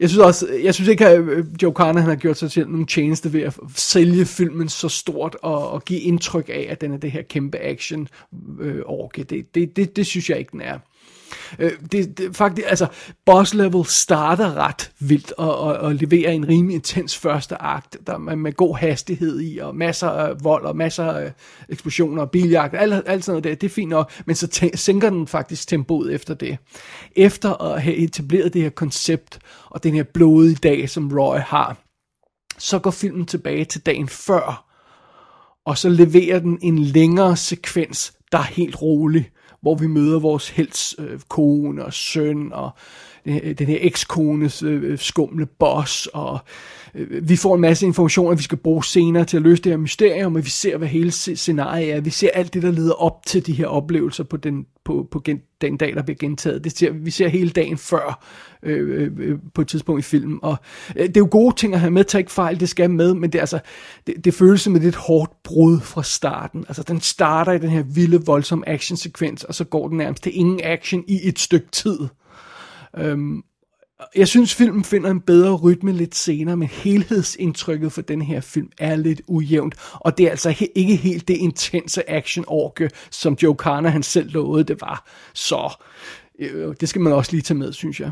jeg 0.00 0.08
synes 0.08 0.22
også, 0.22 0.48
jeg 0.62 0.74
synes 0.74 0.88
ikke, 0.88 1.06
at 1.06 1.20
øh, 1.20 1.46
Joe 1.62 1.72
Carner 1.72 2.00
han 2.00 2.08
har 2.08 2.16
gjort 2.16 2.38
sig 2.38 2.50
til 2.50 2.68
nogle 2.68 2.86
tjeneste 2.86 3.32
ved 3.32 3.42
at 3.42 3.58
sælge 3.76 4.24
filmen 4.26 4.68
så 4.68 4.88
stort 4.88 5.36
og, 5.42 5.70
og 5.70 5.84
give 5.84 6.00
indtryk 6.00 6.48
af, 6.48 6.66
at 6.70 6.80
den 6.80 6.92
er 6.92 6.96
det 6.96 7.10
her 7.10 7.22
kæmpe 7.22 7.58
action 7.58 8.08
øh, 8.60 8.82
orke. 8.86 9.22
Det, 9.22 9.54
det, 9.54 9.76
det, 9.76 9.96
det 9.96 10.06
synes 10.06 10.30
jeg 10.30 10.38
ikke, 10.38 10.52
den 10.52 10.60
er. 10.60 10.78
Øh, 11.58 11.72
det, 11.92 12.18
det, 12.18 12.36
faktisk, 12.36 12.66
altså, 12.68 12.86
boss 13.26 13.54
level 13.54 13.84
starter 13.84 14.54
ret 14.54 14.92
vildt 14.98 15.32
og, 15.32 15.58
og, 15.58 15.74
og 15.74 15.94
leverer 15.94 16.30
en 16.30 16.48
rimelig 16.48 16.74
intens 16.74 17.18
første 17.18 17.62
akt, 17.62 17.96
der 18.06 18.18
man 18.18 18.38
med 18.38 18.52
god 18.52 18.76
hastighed 18.76 19.40
i, 19.40 19.58
og 19.58 19.76
masser 19.76 20.08
af 20.08 20.44
vold, 20.44 20.64
og 20.64 20.76
masser 20.76 21.04
af 21.04 21.32
eksplosioner 21.68 22.22
og 22.22 22.30
biljagt, 22.30 22.74
alt, 22.74 22.94
alt 23.06 23.24
sådan 23.24 23.32
noget 23.32 23.44
der, 23.44 23.54
det 23.54 23.66
er 23.66 23.74
fint 23.74 23.90
nok, 23.90 24.12
men 24.26 24.36
så 24.36 24.48
tæ- 24.54 24.76
sænker 24.76 25.10
den 25.10 25.26
faktisk 25.26 25.68
tempoet 25.68 26.14
efter 26.14 26.34
det. 26.34 26.58
Efter 27.16 27.62
at 27.62 27.82
have 27.82 27.96
etableret 27.96 28.54
det 28.54 28.62
her 28.62 28.70
koncept, 28.70 29.38
og 29.66 29.82
den 29.82 29.94
her 29.94 30.02
blodige 30.02 30.54
dag, 30.54 30.90
som 30.90 31.12
Roy 31.18 31.38
har, 31.38 31.76
så 32.58 32.78
går 32.78 32.90
filmen 32.90 33.26
tilbage 33.26 33.64
til 33.64 33.80
dagen 33.80 34.08
før, 34.08 34.72
og 35.66 35.78
så 35.78 35.88
leverer 35.88 36.38
den 36.38 36.58
en 36.62 36.78
længere 36.78 37.36
sekvens, 37.36 38.12
der 38.32 38.38
er 38.38 38.42
helt 38.42 38.82
rolig, 38.82 39.30
hvor 39.62 39.74
vi 39.74 39.86
møder 39.86 40.18
vores 40.18 40.48
helts 40.48 40.94
øh, 40.98 41.20
kone 41.28 41.84
og 41.84 41.92
søn 41.92 42.52
og 42.52 42.70
den, 43.24 43.54
den 43.54 43.66
her 43.66 43.78
ekskones 43.80 44.62
øh, 44.62 44.82
øh, 44.82 44.98
skumle 44.98 45.46
boss, 45.46 46.06
og 46.06 46.38
øh, 46.94 47.28
vi 47.28 47.36
får 47.36 47.54
en 47.54 47.60
masse 47.60 47.86
informationer, 47.86 48.36
vi 48.36 48.42
skal 48.42 48.58
bruge 48.58 48.84
senere 48.84 49.24
til 49.24 49.36
at 49.36 49.42
løse 49.42 49.62
det 49.62 49.72
her 49.72 49.76
mysterium, 49.76 50.36
og 50.36 50.44
vi 50.44 50.50
ser, 50.50 50.76
hvad 50.76 50.88
hele 50.88 51.10
scenariet 51.10 51.92
er. 51.92 52.00
Vi 52.00 52.10
ser 52.10 52.30
alt 52.34 52.54
det, 52.54 52.62
der 52.62 52.70
leder 52.70 53.02
op 53.02 53.26
til 53.26 53.46
de 53.46 53.52
her 53.52 53.66
oplevelser 53.66 54.24
på 54.24 54.36
den, 54.36 54.66
på, 54.84 55.08
på 55.10 55.20
gen, 55.20 55.40
den 55.60 55.76
dag, 55.76 55.94
der 55.94 56.02
bliver 56.02 56.18
gentaget. 56.18 56.64
Det 56.64 56.78
ser, 56.78 56.92
vi 56.92 57.10
ser 57.10 57.28
hele 57.28 57.50
dagen 57.50 57.78
før 57.78 58.24
øh, 58.62 59.02
øh, 59.02 59.10
øh 59.18 59.38
på 59.54 59.60
et 59.60 59.68
tidspunkt 59.68 59.98
i 59.98 60.02
filmen. 60.02 60.38
Og 60.42 60.56
øh, 60.96 61.06
det 61.06 61.16
er 61.16 61.20
jo 61.20 61.28
gode 61.30 61.56
ting 61.56 61.74
at 61.74 61.80
have 61.80 61.90
med, 61.90 62.04
tag 62.04 62.18
ikke 62.18 62.32
fejl, 62.32 62.60
det 62.60 62.68
skal 62.68 62.90
med, 62.90 63.14
men 63.14 63.30
det, 63.32 63.38
altså, 63.38 63.58
det, 64.06 64.24
det 64.24 64.34
føles 64.34 64.60
som 64.60 64.76
et 64.76 64.82
lidt 64.82 64.96
hårdt 64.96 65.42
brud 65.42 65.80
fra 65.80 66.02
starten. 66.02 66.64
Altså 66.68 66.82
den 66.82 67.00
starter 67.00 67.52
i 67.52 67.58
den 67.58 67.70
her 67.70 67.82
vilde, 67.82 68.24
voldsomme 68.26 68.68
actionsekvens, 68.68 69.44
og 69.44 69.54
så 69.54 69.64
går 69.64 69.88
den 69.88 69.98
nærmest 69.98 70.22
til 70.22 70.38
ingen 70.38 70.60
action 70.64 71.04
i 71.08 71.28
et 71.28 71.38
stykke 71.38 71.68
tid. 71.72 71.98
Øhm, 72.98 73.42
jeg 74.16 74.28
synes, 74.28 74.54
filmen 74.54 74.84
finder 74.84 75.10
en 75.10 75.20
bedre 75.20 75.54
rytme 75.56 75.92
lidt 75.92 76.14
senere, 76.14 76.56
men 76.56 76.68
helhedsindtrykket 76.68 77.92
for 77.92 78.02
den 78.02 78.22
her 78.22 78.40
film 78.40 78.68
er 78.78 78.96
lidt 78.96 79.22
ujævnt, 79.26 79.74
og 79.92 80.18
det 80.18 80.26
er 80.26 80.30
altså 80.30 80.50
he- 80.50 80.72
ikke 80.74 80.96
helt 80.96 81.28
det 81.28 81.36
intense 81.36 82.10
action 82.10 82.44
orke 82.48 82.90
som 83.10 83.36
Joe 83.42 83.54
Carner 83.54 83.90
han 83.90 84.02
selv 84.02 84.30
lovede, 84.32 84.64
det 84.64 84.80
var. 84.80 85.10
Så 85.34 85.74
øh, 86.38 86.74
det 86.80 86.88
skal 86.88 87.00
man 87.00 87.12
også 87.12 87.32
lige 87.32 87.42
tage 87.42 87.58
med, 87.58 87.72
synes 87.72 88.00
jeg. 88.00 88.10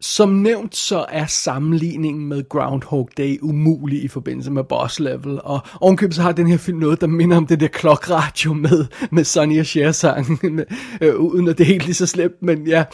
Som 0.00 0.28
nævnt, 0.28 0.76
så 0.76 1.06
er 1.08 1.26
sammenligningen 1.26 2.28
med 2.28 2.48
Groundhog 2.48 3.08
Day 3.16 3.38
umulig 3.42 4.04
i 4.04 4.08
forbindelse 4.08 4.50
med 4.50 4.64
Boss 4.64 5.00
Level, 5.00 5.40
og 5.44 5.60
ovenkøbet 5.80 6.14
så 6.14 6.22
har 6.22 6.32
den 6.32 6.46
her 6.46 6.56
film 6.56 6.78
noget, 6.78 7.00
der 7.00 7.06
minder 7.06 7.36
om 7.36 7.46
det 7.46 7.60
der 7.60 7.68
klokradio 7.68 8.52
med, 8.52 8.86
med 9.10 9.24
Sonny 9.24 9.60
og 9.60 9.66
Cher 9.66 9.92
sangen, 9.92 10.60
øh, 11.00 11.14
uden 11.14 11.48
at 11.48 11.58
det 11.58 11.64
er 11.64 11.68
helt 11.68 11.84
lige 11.84 11.94
så 11.94 12.06
slemt, 12.06 12.42
men 12.42 12.66
ja, 12.66 12.84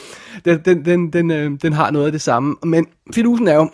den, 0.45 0.61
den, 0.64 0.85
den, 0.85 1.12
den, 1.12 1.31
øh, 1.31 1.51
den 1.62 1.73
har 1.73 1.90
noget 1.90 2.07
af 2.07 2.12
det 2.12 2.23
samme. 2.23 2.57
Men 2.62 2.87
fidusen 3.14 3.49
er 3.49 3.55
jo, 3.55 3.71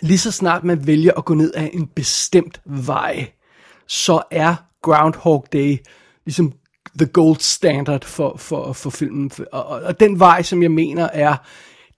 lige 0.00 0.18
så 0.18 0.30
snart 0.30 0.64
man 0.64 0.86
vælger 0.86 1.12
at 1.16 1.24
gå 1.24 1.34
ned 1.34 1.52
ad 1.54 1.68
en 1.72 1.86
bestemt 1.86 2.60
vej, 2.66 3.30
så 3.86 4.22
er 4.30 4.54
Groundhog 4.82 5.46
Day 5.52 5.76
ligesom 6.26 6.52
the 6.98 7.06
gold 7.06 7.40
standard 7.40 8.04
for, 8.04 8.36
for, 8.38 8.72
for 8.72 8.90
filmen. 8.90 9.30
Og, 9.52 9.64
og 9.66 10.00
den 10.00 10.18
vej, 10.18 10.42
som 10.42 10.62
jeg 10.62 10.70
mener 10.70 11.08
er 11.12 11.36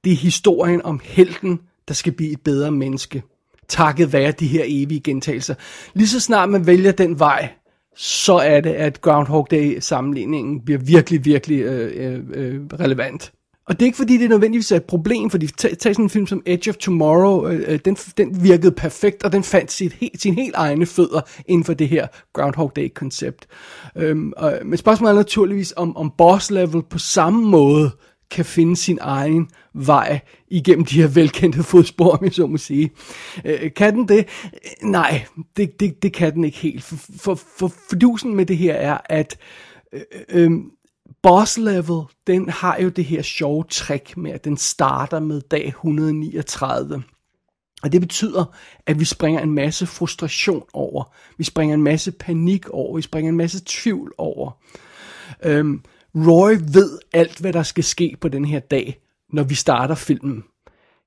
det 0.04 0.12
er 0.12 0.16
historien 0.16 0.82
om 0.82 1.00
helten, 1.04 1.60
der 1.88 1.94
skal 1.94 2.12
blive 2.12 2.32
et 2.32 2.40
bedre 2.40 2.70
menneske. 2.70 3.22
Takket 3.68 4.12
være 4.12 4.32
de 4.32 4.46
her 4.46 4.64
evige 4.66 5.00
gentagelser. 5.00 5.54
Lige 5.94 6.08
så 6.08 6.20
snart 6.20 6.48
man 6.48 6.66
vælger 6.66 6.92
den 6.92 7.18
vej, 7.18 7.48
så 7.96 8.34
er 8.34 8.60
det, 8.60 8.70
at 8.70 9.00
Groundhog 9.00 9.46
Day-sammenligningen 9.50 10.60
bliver 10.64 10.80
virkelig, 10.80 11.24
virkelig 11.24 11.58
øh, 11.60 12.14
øh, 12.14 12.20
øh 12.34 12.60
relevant. 12.80 13.32
Og 13.66 13.74
det 13.74 13.82
er 13.82 13.86
ikke 13.86 13.96
fordi, 13.96 14.18
det 14.18 14.24
er 14.24 14.28
nødvendigvis 14.28 14.72
et 14.72 14.84
problem, 14.84 15.30
fordi 15.30 15.46
tag, 15.46 15.76
sådan 15.80 16.04
en 16.04 16.10
film 16.10 16.26
som 16.26 16.42
Edge 16.46 16.70
of 16.70 16.76
Tomorrow, 16.76 17.46
øh, 17.46 17.64
øh 17.66 17.78
den, 17.84 17.94
den 17.94 18.44
virkede 18.44 18.72
perfekt, 18.72 19.22
og 19.24 19.32
den 19.32 19.42
fandt 19.42 19.72
sit, 19.72 19.92
he, 19.92 20.10
sin 20.18 20.34
helt 20.34 20.54
egne 20.54 20.86
fødder 20.86 21.20
inden 21.46 21.64
for 21.64 21.74
det 21.74 21.88
her 21.88 22.06
Groundhog 22.32 22.72
Day-koncept. 22.76 23.46
Øhm, 23.96 24.32
og, 24.36 24.58
men 24.64 24.78
spørgsmålet 24.78 25.12
er 25.12 25.16
naturligvis, 25.16 25.74
om, 25.76 25.96
om 25.96 26.12
boss 26.18 26.50
level 26.50 26.82
på 26.90 26.98
samme 26.98 27.48
måde 27.48 27.90
kan 28.32 28.44
finde 28.44 28.76
sin 28.76 28.98
egen 29.00 29.50
vej 29.74 30.20
igennem 30.48 30.84
de 30.84 31.00
her 31.00 31.08
velkendte 31.08 31.62
fodspor, 31.62 32.10
om 32.10 32.24
jeg 32.24 32.32
så 32.32 32.46
må 32.46 32.56
sige. 32.56 32.90
Øh, 33.44 33.74
kan 33.74 33.94
den 33.94 34.08
det? 34.08 34.28
Nej, 34.82 35.26
det, 35.56 35.80
det, 35.80 36.02
det 36.02 36.12
kan 36.12 36.34
den 36.34 36.44
ikke 36.44 36.58
helt. 36.58 36.82
For, 36.82 36.96
for, 37.18 37.34
for 37.58 37.72
fordusen 37.88 38.34
med 38.34 38.46
det 38.46 38.56
her 38.56 38.74
er, 38.74 38.98
at 39.04 39.38
øh, 39.92 40.02
øh, 40.28 40.50
boss 41.22 41.58
level, 41.58 42.02
den 42.26 42.48
har 42.48 42.78
jo 42.78 42.88
det 42.88 43.04
her 43.04 43.22
sjove 43.22 43.64
trick 43.70 44.16
med, 44.16 44.30
at 44.30 44.44
den 44.44 44.56
starter 44.56 45.20
med 45.20 45.40
dag 45.40 45.66
139. 45.66 47.02
Og 47.82 47.92
det 47.92 48.00
betyder, 48.00 48.44
at 48.86 49.00
vi 49.00 49.04
springer 49.04 49.40
en 49.40 49.54
masse 49.54 49.86
frustration 49.86 50.62
over. 50.72 51.14
Vi 51.38 51.44
springer 51.44 51.74
en 51.74 51.82
masse 51.82 52.12
panik 52.12 52.68
over. 52.68 52.96
Vi 52.96 53.02
springer 53.02 53.28
en 53.28 53.36
masse 53.36 53.62
tvivl 53.66 54.12
over. 54.18 54.50
Øhm, 55.44 55.82
Roy 56.14 56.52
ved 56.72 56.98
alt, 57.12 57.38
hvad 57.38 57.52
der 57.52 57.62
skal 57.62 57.84
ske 57.84 58.16
på 58.20 58.28
den 58.28 58.44
her 58.44 58.60
dag, 58.60 59.00
når 59.32 59.42
vi 59.42 59.54
starter 59.54 59.94
filmen. 59.94 60.44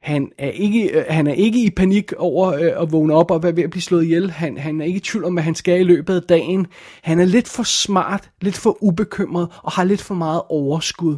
Han 0.01 0.31
er 0.37 0.49
ikke, 0.49 0.99
øh, 0.99 1.05
han 1.09 1.27
er 1.27 1.33
ikke 1.33 1.63
i 1.63 1.69
panik 1.69 2.13
over 2.13 2.53
øh, 2.53 2.81
at 2.81 2.91
vågne 2.91 3.13
op 3.13 3.31
og 3.31 3.43
være 3.43 3.55
ved 3.55 3.63
at 3.63 3.69
blive 3.69 3.81
slået 3.81 4.03
ihjel. 4.03 4.31
Han, 4.31 4.57
han 4.57 4.81
er 4.81 4.85
ikke 4.85 4.97
i 4.97 4.99
tvivl 4.99 5.25
om, 5.25 5.33
hvad 5.33 5.43
han 5.43 5.55
skal 5.55 5.79
i 5.79 5.83
løbet 5.83 6.15
af 6.15 6.21
dagen. 6.21 6.67
Han 7.03 7.19
er 7.19 7.25
lidt 7.25 7.47
for 7.47 7.63
smart, 7.63 8.29
lidt 8.41 8.57
for 8.57 8.83
ubekymret 8.83 9.47
og 9.63 9.71
har 9.71 9.83
lidt 9.83 10.01
for 10.01 10.15
meget 10.15 10.41
overskud. 10.49 11.17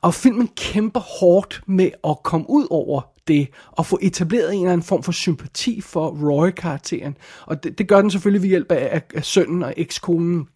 Og 0.00 0.14
filmen 0.14 0.48
kæmper 0.56 1.00
hårdt 1.00 1.60
med 1.66 1.90
at 2.04 2.16
komme 2.24 2.46
ud 2.50 2.66
over 2.70 3.00
det, 3.28 3.48
og 3.72 3.86
få 3.86 3.98
etableret 4.02 4.54
en 4.54 4.60
eller 4.60 4.72
anden 4.72 4.86
form 4.86 5.02
for 5.02 5.12
sympati 5.12 5.80
for 5.80 6.08
Roy-karakteren. 6.08 7.16
Og 7.46 7.64
det, 7.64 7.78
det 7.78 7.88
gør 7.88 8.00
den 8.00 8.10
selvfølgelig 8.10 8.42
ved 8.42 8.48
hjælp 8.48 8.72
af, 8.72 8.88
af, 8.92 9.02
af 9.14 9.24
sønnen 9.24 9.62
og 9.62 9.74
ekskonen 9.76 10.48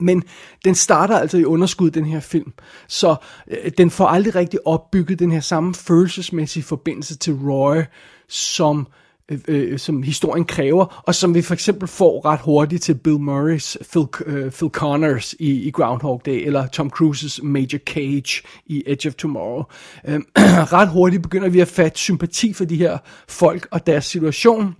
men 0.00 0.22
den 0.64 0.74
starter 0.74 1.18
altså 1.18 1.38
i 1.38 1.44
underskud, 1.44 1.90
den 1.90 2.04
her 2.04 2.20
film. 2.20 2.52
Så 2.88 3.16
øh, 3.48 3.70
den 3.78 3.90
får 3.90 4.06
aldrig 4.06 4.34
rigtig 4.34 4.66
opbygget 4.66 5.18
den 5.18 5.32
her 5.32 5.40
samme 5.40 5.74
følelsesmæssige 5.74 6.62
forbindelse 6.62 7.16
til 7.16 7.34
Roy, 7.34 7.82
som, 8.28 8.86
øh, 9.30 9.38
øh, 9.48 9.78
som 9.78 10.02
historien 10.02 10.44
kræver, 10.44 11.02
og 11.06 11.14
som 11.14 11.34
vi 11.34 11.42
for 11.42 11.54
eksempel 11.54 11.88
får 11.88 12.24
ret 12.24 12.40
hurtigt 12.40 12.82
til 12.82 12.94
Bill 12.94 13.20
Murrays 13.20 13.78
Phil, 13.90 14.06
øh, 14.26 14.50
Phil 14.52 14.70
Connors 14.70 15.34
i, 15.38 15.62
i 15.62 15.70
Groundhog 15.70 16.22
Day, 16.26 16.46
eller 16.46 16.66
Tom 16.66 16.90
Cruises 16.90 17.40
Major 17.42 17.78
Cage 17.78 18.42
i 18.66 18.82
Edge 18.86 19.08
of 19.08 19.14
Tomorrow. 19.14 19.64
Øh, 20.08 20.20
ret 20.76 20.88
hurtigt 20.88 21.22
begynder 21.22 21.48
vi 21.48 21.60
at 21.60 21.68
fatte 21.68 21.98
sympati 21.98 22.52
for 22.52 22.64
de 22.64 22.76
her 22.76 22.98
folk 23.28 23.68
og 23.70 23.86
deres 23.86 24.04
situation, 24.04 24.76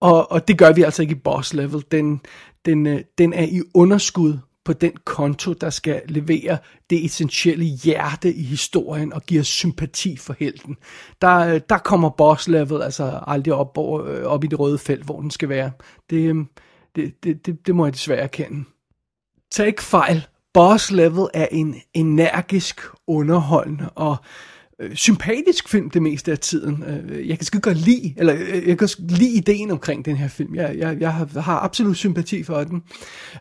og, 0.00 0.32
og 0.32 0.48
det 0.48 0.58
gør 0.58 0.72
vi 0.72 0.82
altså 0.82 1.02
ikke 1.02 1.14
i 1.14 1.20
boss 1.24 1.54
level. 1.54 1.84
Den, 1.90 2.20
den, 2.64 2.86
øh, 2.86 3.00
den 3.18 3.32
er 3.32 3.44
i 3.44 3.62
underskud 3.74 4.38
på 4.64 4.72
den 4.72 4.92
konto, 5.04 5.52
der 5.52 5.70
skal 5.70 6.02
levere 6.08 6.58
det 6.90 7.04
essentielle 7.04 7.64
hjerte 7.64 8.34
i 8.34 8.42
historien 8.42 9.12
og 9.12 9.22
giver 9.22 9.42
sympati 9.42 10.16
for 10.16 10.36
helten. 10.38 10.76
Der, 11.20 11.38
øh, 11.38 11.60
der 11.68 11.78
kommer 11.78 12.10
boss 12.10 12.48
level 12.48 12.82
altså 12.82 13.20
aldrig 13.26 13.54
op, 13.54 13.78
over, 13.78 14.04
øh, 14.04 14.22
op 14.22 14.44
i 14.44 14.46
det 14.46 14.58
røde 14.58 14.78
felt, 14.78 15.04
hvor 15.04 15.20
den 15.20 15.30
skal 15.30 15.48
være. 15.48 15.70
Det, 16.10 16.46
det, 16.96 17.24
det, 17.24 17.46
det, 17.46 17.66
det 17.66 17.74
må 17.74 17.86
jeg 17.86 17.92
desværre 17.92 18.20
erkende. 18.20 18.64
Tag 19.52 19.66
ikke 19.66 19.82
fejl. 19.82 20.26
Boss 20.54 20.90
level 20.90 21.26
er 21.34 21.46
en 21.52 21.74
energisk, 21.94 22.80
underholdende 23.06 23.90
og 23.90 24.16
øh, 24.80 24.94
sympatisk 24.94 25.68
film 25.68 25.90
det 25.90 26.02
meste 26.02 26.32
af 26.32 26.38
tiden. 26.38 26.82
Øh, 26.82 27.28
jeg 27.28 27.38
kan 27.38 27.44
skide 27.44 27.60
godt 27.60 27.76
lide, 27.76 28.14
eller 28.16 28.34
øh, 28.34 28.68
jeg 28.68 28.78
kan 28.78 28.88
lide 28.98 29.30
ideen 29.30 29.70
omkring 29.70 30.04
den 30.04 30.16
her 30.16 30.28
film. 30.28 30.54
Jeg, 30.54 30.76
jeg, 30.78 30.96
jeg 31.00 31.14
har, 31.14 31.40
har 31.40 31.58
absolut 31.60 31.96
sympati 31.96 32.42
for 32.42 32.64
den. 32.64 32.82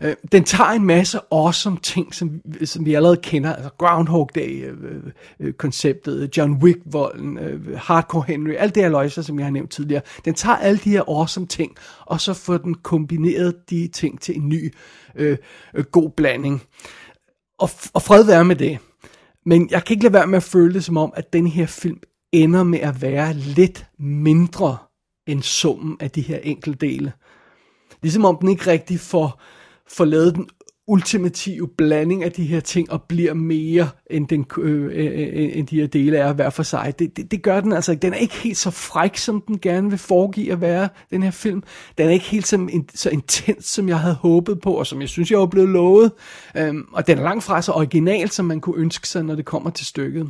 Øh, 0.02 0.16
den 0.32 0.44
tager 0.44 0.70
en 0.70 0.86
masse 0.86 1.20
awesome 1.32 1.78
ting, 1.84 2.16
som, 2.16 2.42
som 2.66 2.86
vi 2.86 2.94
allerede 2.94 3.18
kender. 3.18 3.54
Altså 3.54 3.70
Groundhog 3.78 4.30
Day-konceptet, 4.36 6.16
øh, 6.16 6.24
øh, 6.24 6.30
John 6.38 6.54
Wick-volden, 6.64 7.40
øh, 7.40 7.78
Hardcore 7.78 8.24
Henry, 8.28 8.54
alt 8.58 8.76
det 8.76 8.84
her 8.84 8.90
løjser, 8.90 9.22
som 9.22 9.40
jeg 9.40 9.46
har 9.46 9.52
nævnt 9.52 9.72
tidligere. 9.72 10.02
Den 10.26 10.34
tager 10.34 10.56
alle 10.56 10.80
de 10.84 10.90
her 10.90 11.02
awesome 11.08 11.48
ting, 11.48 11.72
og 12.06 12.22
så 12.22 12.34
får 12.34 12.58
den 12.58 12.76
kombineret 12.76 13.56
de 13.70 13.88
ting 13.88 14.22
til 14.22 14.36
en 14.36 14.50
ny 14.50 14.74
øh, 15.16 15.38
øh, 15.74 15.84
god 15.84 16.10
blanding. 16.10 16.64
Og, 17.60 17.70
og 17.94 18.02
fred 18.02 18.24
være 18.24 18.46
med 18.46 18.56
det. 18.56 18.78
Men 19.46 19.70
jeg 19.72 19.86
kan 19.86 19.94
ikke 19.94 20.04
lade 20.04 20.14
være 20.14 20.28
med 20.28 20.38
at 20.38 20.44
føle 20.44 20.74
det 20.74 20.84
som 20.84 20.98
om, 20.98 21.14
at 21.16 21.34
den 21.34 21.48
her 21.48 21.66
film 21.66 22.00
ender 22.32 22.64
med 22.64 22.80
at 22.80 23.02
være 23.02 23.34
lidt 23.34 23.86
mindre 24.00 24.78
end 25.28 25.42
summen 25.42 25.98
af 26.00 26.12
de 26.12 26.22
her 26.22 26.38
enkelte 26.38 26.88
dele. 26.88 27.14
Ligesom 28.02 28.26
om 28.26 28.38
den 28.42 28.50
ikke 28.50 28.68
rigtig 28.68 29.00
får, 29.00 29.42
får 29.88 30.06
lavet 30.06 30.36
den 30.36 30.50
ultimative 30.88 31.68
blanding 31.78 32.24
af 32.24 32.32
de 32.32 32.46
her 32.46 32.60
ting 32.60 32.92
og 32.92 33.04
bliver 33.04 33.34
mere 33.34 33.90
end, 34.10 34.28
den, 34.28 34.46
øh, 34.58 34.84
øh, 34.84 34.90
øh, 34.94 35.58
end 35.58 35.68
de 35.68 35.80
her 35.80 35.88
dele 35.88 36.18
er 36.18 36.34
hver 36.34 36.50
for 36.50 36.64
sig. 36.64 36.94
Det, 37.00 37.18
det, 37.18 37.32
det 37.32 37.44
gør 37.44 37.62
den 37.62 37.74
altså 37.74 37.92
ikke. 37.92 38.02
Den 38.02 38.14
er 38.14 38.18
ikke 38.18 38.36
helt 38.36 38.58
så 38.58 38.72
fræk, 38.72 39.18
som 39.18 39.44
den 39.48 39.60
gerne 39.60 39.90
vil 39.90 40.00
foregive 40.00 40.52
at 40.52 40.62
være, 40.62 40.90
den 41.10 41.24
her 41.24 41.32
film. 41.32 41.64
Den 41.98 42.08
er 42.08 42.12
ikke 42.12 42.26
helt 42.26 42.48
så, 42.48 42.68
så 42.96 43.10
intens, 43.10 43.66
som 43.66 43.90
jeg 43.90 44.00
havde 44.00 44.16
håbet 44.16 44.62
på, 44.62 44.74
og 44.74 44.88
som 44.88 45.02
jeg 45.02 45.10
synes, 45.10 45.32
jeg 45.32 45.40
var 45.40 45.46
blevet 45.46 45.70
lovet. 45.70 46.12
Øhm, 46.58 46.86
og 46.94 47.08
den 47.08 47.18
er 47.18 47.24
langt 47.24 47.44
fra 47.44 47.62
så 47.62 47.72
original, 47.72 48.30
som 48.30 48.46
man 48.46 48.62
kunne 48.62 48.78
ønske 48.78 49.08
sig, 49.08 49.24
når 49.24 49.36
det 49.36 49.46
kommer 49.46 49.70
til 49.70 49.86
stykket. 49.86 50.30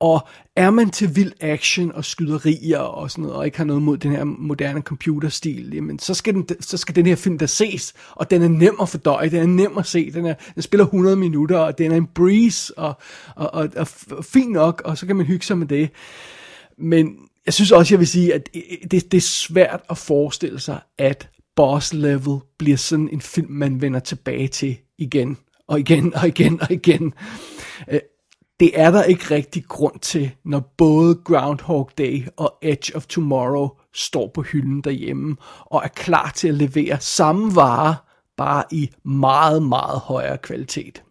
Og 0.00 0.28
er 0.56 0.70
man 0.70 0.90
til 0.90 1.16
vild 1.16 1.32
action 1.40 1.92
og 1.92 2.04
skyderier 2.04 2.78
og 2.78 3.10
sådan 3.10 3.22
noget, 3.22 3.36
og 3.36 3.46
ikke 3.46 3.58
har 3.58 3.64
noget 3.64 3.82
mod 3.82 3.96
den 3.96 4.12
her 4.12 4.24
moderne 4.24 4.80
computerstil, 4.80 5.74
jamen, 5.74 5.98
så 5.98 6.14
skal, 6.14 6.34
den, 6.34 6.46
så 6.60 6.76
skal 6.76 6.94
den 6.94 7.06
her 7.06 7.16
film 7.16 7.38
da 7.38 7.46
ses, 7.46 7.94
og 8.10 8.30
den 8.30 8.42
er 8.42 8.48
nem 8.48 8.76
at 8.82 8.88
fordøje, 8.88 9.30
den 9.30 9.40
er 9.40 9.46
nem 9.46 9.78
at 9.78 9.86
se, 9.86 10.10
den, 10.10 10.26
er, 10.26 10.34
den 10.54 10.62
spiller 10.62 10.84
100 10.84 11.16
minutter, 11.16 11.58
og 11.58 11.78
den 11.78 11.92
er 11.92 11.96
en 11.96 12.06
breeze, 12.06 12.78
og, 12.78 12.94
og, 13.36 13.54
og, 13.54 13.70
og, 13.76 13.86
og 14.10 14.24
fint 14.24 14.52
nok, 14.52 14.82
og 14.84 14.98
så 14.98 15.06
kan 15.06 15.16
man 15.16 15.26
hygge 15.26 15.46
sig 15.46 15.58
med 15.58 15.66
det. 15.66 15.90
Men 16.78 17.16
jeg 17.46 17.54
synes 17.54 17.72
også, 17.72 17.94
jeg 17.94 17.98
vil 17.98 18.08
sige, 18.08 18.34
at 18.34 18.48
det, 18.90 19.12
det 19.12 19.14
er 19.14 19.20
svært 19.20 19.80
at 19.90 19.98
forestille 19.98 20.60
sig, 20.60 20.80
at 20.98 21.28
Boss 21.56 21.94
Level 21.94 22.38
bliver 22.58 22.76
sådan 22.76 23.08
en 23.12 23.20
film, 23.20 23.50
man 23.50 23.80
vender 23.80 24.00
tilbage 24.00 24.48
til 24.48 24.78
igen, 24.98 25.36
og 25.68 25.80
igen, 25.80 26.14
og 26.14 26.28
igen, 26.28 26.60
og 26.60 26.70
igen. 26.70 27.14
Øh, 27.90 28.00
det 28.60 28.80
er 28.80 28.90
der 28.90 29.02
ikke 29.02 29.34
rigtig 29.34 29.64
grund 29.64 29.98
til, 30.00 30.30
når 30.44 30.74
både 30.78 31.14
Groundhog 31.24 31.90
Day 31.98 32.26
og 32.36 32.54
Edge 32.62 32.96
of 32.96 33.06
Tomorrow 33.06 33.68
står 33.94 34.30
på 34.34 34.42
hylden 34.42 34.80
derhjemme 34.80 35.36
og 35.66 35.80
er 35.84 35.88
klar 35.88 36.32
til 36.34 36.48
at 36.48 36.54
levere 36.54 37.00
samme 37.00 37.56
vare, 37.56 37.96
bare 38.36 38.64
i 38.70 38.90
meget, 39.04 39.62
meget 39.62 40.00
højere 40.00 40.38
kvalitet. 40.38 41.02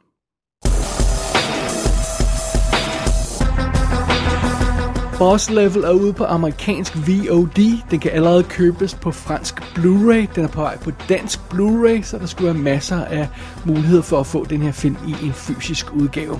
Boss 5.17 5.49
Level 5.49 5.83
er 5.83 5.93
ude 5.93 6.13
på 6.13 6.25
amerikansk 6.25 6.95
VOD. 6.95 7.81
Den 7.91 7.99
kan 7.99 8.11
allerede 8.11 8.43
købes 8.43 8.95
på 8.95 9.11
fransk 9.11 9.61
Blu-ray. 9.61 10.35
Den 10.35 10.43
er 10.43 10.47
på 10.47 10.61
vej 10.61 10.77
på 10.77 10.91
dansk 11.09 11.39
Blu-ray, 11.39 12.03
så 12.03 12.17
der 12.17 12.25
skulle 12.25 12.53
være 12.53 12.63
masser 12.63 13.05
af 13.05 13.27
muligheder 13.65 14.01
for 14.01 14.19
at 14.19 14.27
få 14.27 14.45
den 14.45 14.61
her 14.61 14.71
film 14.71 14.97
i 15.07 15.25
en 15.25 15.33
fysisk 15.33 15.93
udgave. 15.93 16.39